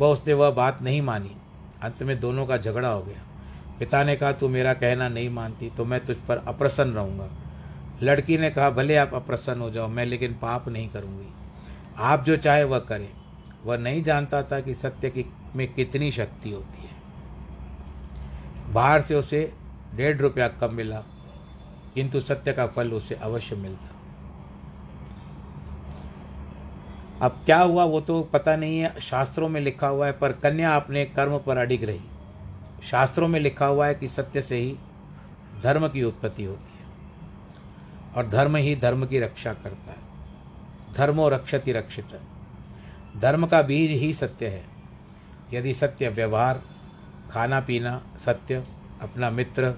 वह 0.01 0.09
उसने 0.09 0.32
वह 0.32 0.51
बात 0.51 0.82
नहीं 0.82 1.03
मानी। 1.03 1.37
अंत 1.82 2.03
में 2.03 2.20
दोनों 2.20 2.47
का 2.47 2.57
झगड़ा 2.57 2.89
हो 2.89 3.03
गया। 3.03 3.24
पिता 3.79 4.03
ने 4.05 4.16
कहा, 4.16 4.33
तू 4.33 4.49
मेरा 4.49 4.75
कहना 4.75 5.09
नहीं 5.09 5.31
मानती 5.31 5.70
तो 5.70 5.85
मैं 5.85 6.05
तुझ 6.07 6.16
पर 6.16 6.37
अप्रसन्न 6.37 6.93
रहूँगा। 6.93 7.29
लड़की 8.03 8.39
ने 8.39 8.51
कहा, 8.51 8.70
भले 8.70 8.97
आप 8.97 9.14
अप्रसन्न 9.14 9.61
हो 9.61 9.70
जाओ, 9.70 9.89
मैं 9.89 10.07
लेकिन 10.07 10.35
पाप 10.35 10.68
नहीं 10.68 10.89
करूँगी। 10.89 11.33
आप 11.99 12.25
जो 12.25 12.37
चाहे 12.37 12.64
वह 12.64 12.79
करें। 12.79 13.09
वह 13.64 13.79
नहीं 13.79 14.03
जानता 14.03 14.43
था 14.43 14.61
कि 14.61 14.75
सत्य 14.75 15.11
की, 15.11 15.25
में 15.57 15.75
कितनी 15.75 16.12
शक्ति 16.12 16.51
होती 16.51 16.83
है। 16.83 18.72
बाहर 18.72 19.01
से 19.01 19.14
उसे 19.14 19.53
डेढ़ 19.95 20.16
रुपया 20.16 20.49
कम 20.49 20.75
मिला, 20.75 21.03
किंतु 21.95 22.20
सत्य 22.20 22.53
का 22.53 22.66
फल 22.66 22.93
उसे 22.93 23.14
अवश्य 23.14 23.57
मिलता। 23.57 23.91
अब 27.22 27.43
क्या 27.45 27.61
हुआ 27.61 27.85
वो 27.85 28.01
तो 28.01 28.20
पता 28.22 28.57
नहीं 28.57 28.79
है, 28.79 29.01
शास्त्रों 29.01 29.49
में 29.49 29.61
लिखा 29.61 29.89
हुआ 29.89 30.07
है, 30.07 30.12
पर 30.12 30.33
कन्या 30.33 30.77
अपने 30.77 31.05
कर्म 31.05 31.39
पर 31.39 31.57
अडिग 31.57 31.85
रही। 31.85 32.01
शास्त्रों 32.91 33.28
में 33.28 33.41
लिखा 33.41 33.66
हुआ 33.66 33.87
है 33.87 33.95
कि 33.95 34.09
सत्य 34.09 34.43
से 34.43 34.57
ही 34.57 34.76
धर्म 35.62 35.89
की 35.89 36.03
उत्पत्ति 36.03 36.45
होती 36.45 36.78
है। 36.78 36.85
और 38.16 38.28
धर्म 38.28 38.57
ही 38.57 38.76
धर्म 38.76 39.07
की 39.07 39.20
रक्षा 39.20 39.53
करता 39.53 39.91
है। 39.91 40.05
धर्मो 40.95 41.28
रक्षति 41.28 41.72
रक्षित 41.72 42.20
धर्म 43.16 43.47
का 43.47 43.62
बीज 43.62 43.91
ही 43.91 44.14
सत्य 44.14 44.47
है। 44.47 44.64
यदि 45.53 45.74
सत्य 45.74 46.09
व्यवहार, 46.09 46.62
खाना 47.30 47.61
पीना 47.61 48.03
सत्य, 48.26 48.64
अपना 49.01 49.30
मित्र 49.30 49.74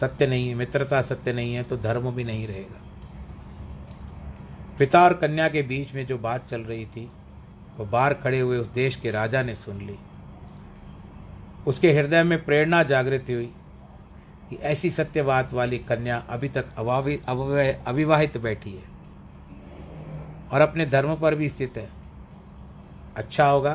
सत्य 0.00 0.26
नहीं 0.26 0.48
है, 0.48 0.54
मित्रता 0.54 1.02
सत्य 1.02 1.32
नहीं 1.32 1.54
है 1.54 1.62
तो 1.62 1.76
धर्म 1.76 2.10
भी 2.10 2.24
नहीं 2.24 2.46
रहेगा। 2.46 2.80
पिता 4.78 5.02
और 5.02 5.14
कन्या 5.14 5.48
के 5.48 5.62
बीच 5.62 5.94
में 5.94 6.06
जो 6.06 6.18
बात 6.18 6.48
चल 6.48 6.60
रही 6.60 6.86
थी, 6.86 7.10
वो 7.76 7.84
बाहर 7.84 8.14
खड़े 8.14 8.40
हुए 8.40 8.58
उस 8.58 8.68
देश 8.68 8.96
के 8.96 9.10
राजा 9.10 9.42
ने 9.42 9.54
सुन 9.54 9.78
ली। 9.78 9.98
उसके 11.66 11.92
हृदय 11.92 12.22
में 12.22 12.44
प्रेरणा 12.44 12.82
जागृत 12.82 13.26
हुई 13.28 13.50
कि 14.50 14.56
ऐसी 14.56 14.90
सत्यवाद 14.90 15.52
वाली 15.52 15.78
कन्या 15.80 16.16
अभी 16.30 16.48
तक 16.48 16.74
अविवाहित 17.86 18.36
बैठी 18.38 18.70
है 18.70 18.88
और 20.52 20.60
अपने 20.60 20.86
धर्म 20.86 21.14
पर 21.16 21.34
भी 21.34 21.48
स्थित 21.48 21.76
है। 21.76 21.88
अच्छा 23.16 23.46
होगा 23.46 23.72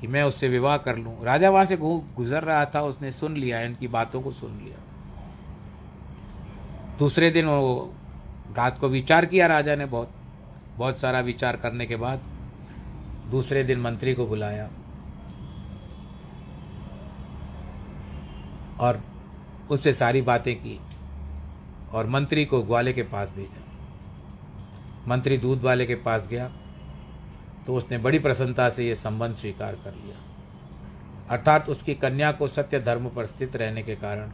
कि 0.00 0.06
मैं 0.06 0.22
उससे 0.22 0.48
विवाह 0.48 0.76
कर 0.78 0.96
लूँ। 0.96 1.24
राजा 1.24 1.50
वहाँ 1.50 1.64
से 1.64 1.76
गुजर 1.76 2.42
रहा 2.42 2.64
था, 2.64 2.82
उसने 2.82 3.12
सुन 3.12 3.36
लिया, 3.36 3.60
इनकी 3.60 3.88
बातों 3.88 4.22
को 4.22 4.32
सुन 4.32 4.58
लिया। 4.64 4.78
दूसरे 6.98 7.30
दिन 7.30 7.46
वो 7.46 7.92
रात 8.56 8.78
को 8.78 8.88
विचार 8.88 9.26
किया 9.26 9.46
राजा 9.46 9.76
ने 9.76 9.86
बहुत 9.86 10.10
बहुत 10.76 10.98
सारा 11.00 11.20
विचार 11.20 11.56
करने 11.56 11.86
के 11.86 11.96
बाद 11.96 12.20
दूसरे 13.30 13.62
दिन 13.64 13.80
मंत्री 13.80 14.14
को 14.14 14.26
बुलाया। 14.26 14.68
और 18.80 19.02
उससे 19.70 19.92
सारी 19.94 20.22
बातें 20.22 20.54
की 20.56 20.78
और 21.92 22.06
मंत्री 22.06 22.44
को 22.44 22.62
ग्वाले 22.62 22.92
के 22.92 23.02
पास 23.04 23.28
भेजा। 23.28 23.62
मंत्री 25.08 25.38
दूध 25.38 25.62
वाले 25.62 25.86
के 25.86 25.94
पास 25.94 26.26
गया 26.26 26.48
तो 27.66 27.74
उसने 27.74 27.98
बड़ी 27.98 28.18
प्रसन्नता 28.18 28.68
से 28.68 28.88
यह 28.88 28.94
संबंध 28.94 29.36
स्वीकार 29.36 29.74
कर 29.74 29.94
लिया। 29.94 30.16
अर्थात 31.30 31.68
उसकी 31.68 31.94
कन्या 31.94 32.30
को 32.32 32.48
सत्य 32.48 32.80
धर्म 32.80 33.08
पर 33.08 33.26
स्थित 33.26 33.56
रहने 33.56 33.82
के 33.82 33.94
कारण 33.96 34.30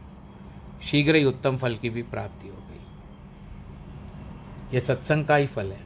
शीघ्र 0.81 1.15
ही 1.15 1.25
उत्तम 1.25 1.57
फल 1.57 1.75
की 1.75 1.89
भी 1.89 2.01
प्राप्ति 2.03 2.47
हो 2.47 2.57
गई। 2.59 2.81
यह 4.73 4.79
सत्संग 4.79 5.25
का 5.25 5.35
ही 5.35 5.45
फल 5.47 5.71
है, 5.71 5.81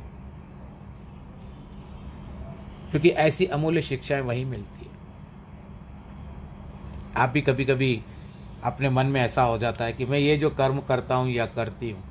क्योंकि 2.91 3.09
ऐसी 3.09 3.45
अमूल्य 3.47 3.81
शिक्षाएँ 3.81 4.21
वहीं 4.21 4.45
मिलती 4.45 4.85
है। 4.85 4.91
आप 7.15 7.29
भी 7.29 7.41
कभी 7.41 7.65
कभी 7.65 8.01
अपने 8.63 8.89
मन 8.89 9.05
में 9.05 9.21
ऐसा 9.21 9.43
हो 9.43 9.57
जाता 9.57 9.85
है 9.85 9.93
कि 9.93 10.05
मैं 10.05 10.19
ये 10.19 10.37
जो 10.37 10.49
कर्म 10.49 10.79
करता 10.79 11.15
हूँ 11.15 11.29
या 11.29 11.45
करती 11.45 11.89
हूँ। 11.91 12.03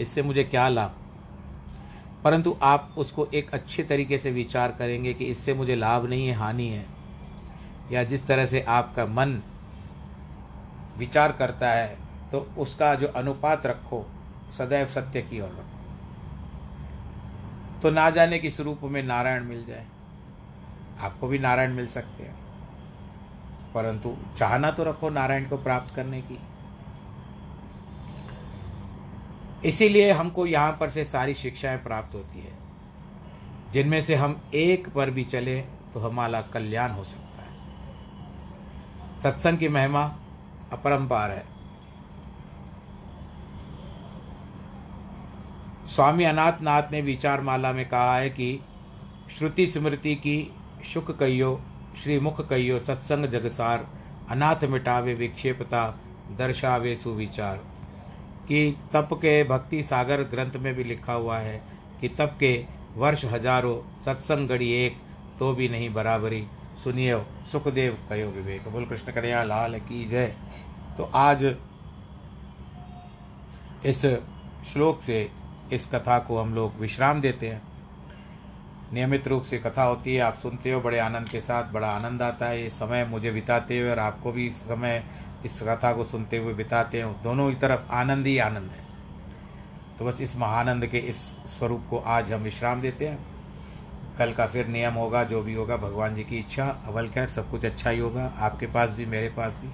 इससे 0.00 0.22
मुझे 0.22 0.44
क्या 0.44 0.68
लाभ? 0.68 0.94
परंतु 2.24 2.56
आप 2.62 2.94
उसको 2.98 3.26
एक 3.26 3.50
अच्छे 3.50 3.82
तरीके 3.82 4.18
से 4.18 4.30
विचार 4.30 4.72
करेंगे 4.72 5.14
कि 5.14 5.24
इससे 5.24 5.54
मुझे 5.54 5.74
लाभ 5.76 6.06
नहीं 6.06 6.26
है, 6.28 6.34
हानि 6.34 6.68
है। 6.68 6.86
या 7.92 8.04
जिस 8.04 8.26
तरह 8.26 8.46
से 8.46 8.60
आपका 8.60 9.06
मन 9.06 9.42
विचार 10.98 11.32
करता 11.32 11.70
है 11.70 11.98
तो 12.32 12.40
उसका 12.58 12.94
जो 12.94 13.06
अनुपात 13.06 13.66
रखो, 13.66 14.06
सदैव 14.58 14.86
सत्य 14.86 15.22
की 15.22 15.40
ओर 15.40 15.48
रखो। 15.48 15.78
तो 17.80 17.90
ना 17.90 18.08
जाने 18.10 18.38
किस 18.38 18.60
रूप 18.60 18.80
में 18.84 19.02
नारायण 19.02 19.44
मिल 19.44 19.64
जाए। 19.66 19.86
आपको 21.00 21.28
भी 21.28 21.38
नारायण 21.38 21.72
मिल 21.72 21.86
सकते 21.86 22.24
हैं। 22.24 22.38
परंतु 23.74 24.16
चाहना 24.36 24.70
तो 24.70 24.84
रखो 24.84 25.10
नारायण 25.10 25.48
को 25.48 25.56
प्राप्त 25.56 25.94
करने 25.94 26.20
की। 26.22 26.38
इसीलिए 29.68 30.10
हमको 30.12 30.46
यहाँ 30.46 30.76
पर 30.80 30.90
से 30.90 31.04
सारी 31.04 31.34
शिक्षाएँ 31.34 31.78
प्राप्त 31.78 32.14
होती 32.14 32.40
है। 32.40 32.58
जिनमें 33.72 34.02
से 34.02 34.14
हम 34.14 34.40
एक 34.54 34.88
पर 34.88 35.10
भी 35.10 35.24
चले 35.24 35.60
तो 35.94 36.00
हमारा 36.00 36.40
कल्याण 36.42 36.90
हो 36.90 37.04
सकता 37.04 37.42
है। 37.42 37.48
सत्संग 39.20 39.58
की 39.58 39.68
महिमा 39.68 40.02
अपरंपार 40.72 41.30
है। 41.30 41.44
स्वामी 45.86 46.24
अनाथ 46.24 46.60
नाथ 46.62 46.92
ने 46.92 47.00
विचार 47.00 47.40
माला 47.40 47.72
में 47.72 47.88
कहा 47.88 48.16
है 48.16 48.30
कि 48.30 48.60
श्रुति 49.38 49.66
स्मृति 49.66 50.14
की 50.14 50.54
शुक 50.84 51.10
कहियो 51.10 51.60
श्री 51.96 52.18
मुख 52.20 52.48
कहियो 52.48 52.78
सत्संग 52.78 53.26
जगसार, 53.26 53.86
अनाथ 54.30 54.64
मिटावे 54.64 55.14
विक्षेपता, 55.14 56.00
दर्शावे 56.38 56.96
सुविचार। 56.96 57.56
कि 58.48 58.76
तप 58.92 59.08
के 59.12 59.44
भक्ति 59.44 59.82
सागर 59.82 60.22
ग्रंथ 60.22 60.52
में 60.56 60.74
भी 60.74 60.84
लिखा 60.84 61.12
हुआ 61.12 61.38
है 61.38 61.62
कि 62.00 62.08
तप 62.08 62.36
के 62.40 62.64
वर्ष 62.96 63.24
हज़ारों 63.24 64.02
सत्संग 64.02 64.48
गढ़ी 64.48 64.70
एक 64.72 64.96
तो 65.38 65.52
भी 65.54 65.68
नहीं 65.68 65.92
बराबरी। 65.94 66.46
सुनिए 66.84 67.20
सुखदेव 67.52 67.92
कहो 68.08 68.30
विवेक। 68.30 68.68
बोल 68.68 68.84
कृष्ण 68.86 69.12
कन्हैया, 69.12 69.42
लाल 69.42 69.78
की 69.78 70.04
जय। 70.04 70.34
तो 70.96 71.10
आज 71.14 71.44
इस 73.86 74.00
श्लोक 74.72 75.02
से 75.02 75.30
इस 75.72 75.86
कथा 75.86 76.18
को 76.18 76.38
हम 76.38 76.54
लोग 76.54 76.78
विश्राम 76.80 77.20
देते 77.20 77.48
हैं। 77.48 77.62
नियमित 78.92 79.28
रूप 79.28 79.42
से 79.42 79.58
कथा 79.58 79.82
होती 79.82 80.14
है, 80.14 80.20
आप 80.20 80.38
सुनते 80.38 80.72
हो, 80.72 80.80
बड़े 80.80 80.98
आनंद 80.98 81.28
के 81.28 81.40
साथ, 81.40 81.72
बड़ा 81.72 81.88
आनंद 81.88 82.22
आता 82.22 82.46
है। 82.46 82.62
ये 82.62 82.70
समय 82.70 83.04
मुझे 83.04 83.32
बिताते 83.32 83.78
हुए 83.78 83.90
और 83.90 83.98
आपको 83.98 84.32
भी 84.32 84.46
इस 84.46 84.56
समय 84.56 85.04
इस 85.44 85.62
कथा 85.62 85.92
को 85.92 86.04
सुनते 86.04 86.36
हुए 86.36 86.54
बिताते 86.54 87.02
हैं। 87.02 87.22
दोनों 87.22 87.48
ही 87.50 87.56
तरफ़ 87.56 87.92
आनंद 87.92 88.26
ही 88.26 88.38
आनंद 88.38 88.70
है। 88.70 88.84
तो 89.98 90.04
बस 90.04 90.20
इस 90.20 90.36
महानंद 90.36 90.86
के 90.86 90.98
इस 90.98 91.16
स्वरूप 91.58 91.86
को 91.90 91.98
आज 91.98 92.32
हम 92.32 92.40
विश्राम 92.40 92.80
देते 92.80 93.08
हैं। 93.08 93.18
कल 94.18 94.32
का 94.32 94.46
फिर 94.46 94.66
नियम 94.66 94.94
होगा, 94.94 95.24
जो 95.24 95.42
भी 95.42 95.54
होगा, 95.54 95.76
भगवान 95.76 96.14
जी 96.14 96.24
की 96.24 96.38
इच्छा, 96.38 96.68
अवल 96.86 97.08
खैर, 97.08 97.28
सब 97.28 97.50
कुछ 97.50 97.64
अच्छा 97.64 97.90
ही 97.90 97.98
होगा। 97.98 98.32
आपके 98.38 98.66
पास 98.66 98.94
भी, 98.96 99.06
मेरे 99.06 99.28
पास 99.28 99.60
भी। 99.62 99.68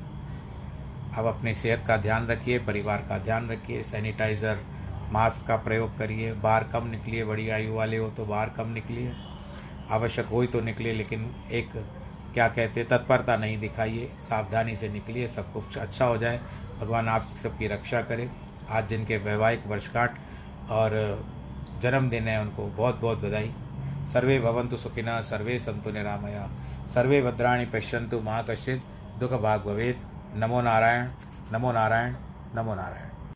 अब 1.18 1.26
अपनी 1.26 1.54
सेहत 1.54 1.84
का 1.86 1.96
ध्यान 1.96 2.26
रखिए, 2.26 2.58
परिवार 2.58 2.98
का 3.08 3.18
ध्यान 3.18 3.48
रखिए, 3.48 3.82
सैनिटाइज़र 3.82 4.58
मास्क 5.12 5.46
का 5.46 5.56
प्रयोग 5.56 5.98
करिए, 5.98 6.32
बाहर 6.32 6.64
कम 6.64 6.86
निकलिए, 6.86 7.24
बड़ी 7.24 7.48
आयु 7.48 7.74
वाले 7.74 7.96
हो 7.96 8.10
तो 8.10 8.24
बाहर 8.26 8.48
कम 8.48 8.68
निकलिए। 8.68 9.12
आवश्यक 9.90 10.26
हो 10.26 10.40
ही 10.40 10.46
तो 10.46 10.60
निकलिए, 10.60 10.92
लेकिन 10.92 11.36
एक, 11.52 11.70
क्या 12.34 12.48
कहते 12.48 12.84
तत्परता 12.84 13.36
नहीं 13.36 13.58
दिखाइए, 13.58 14.12
सावधानी 14.20 14.76
से 14.76 14.88
निकलिए, 14.88 15.28
सब 15.28 15.52
कुछ 15.52 15.78
अच्छा 15.78 16.04
हो 16.04 16.16
जाए। 16.16 16.40
भगवान 16.80 17.08
आप 17.08 17.22
सबकी 17.22 17.68
रक्षा 17.68 18.02
करे। 18.02 18.30
आज 18.70 18.88
जिनके 18.88 19.16
वैवाहिक 19.16 19.66
वर्षगांठ 19.66 20.18
और 20.70 20.90
जन्मदिन 21.82 22.28
है, 22.28 22.40
उनको 22.40 22.66
बहुत 22.66 23.00
बहुत 23.00 23.18
बधाई। 23.18 23.54
सर्वे 24.12 24.40
भवंतु 24.40 24.76
सुखिना, 24.76 25.20
सर्वे 25.20 25.58
संतु 25.58 25.90
निरामया। 25.90 26.50
सर्वे 26.94 27.22
भद्राणी 27.22 27.66
पश्यंतु 27.66 28.20
माँ 28.20 28.44
कश्चित् 28.50 28.82
दुख 29.20 29.32
भाग 29.32 29.60
भवेद 29.60 30.00
नमो 30.34 30.60
नारायण 30.60 31.10
नमो 31.52 31.72
नारायण 31.72 32.14
नमो 32.54 32.74
नारायण। 32.74 33.15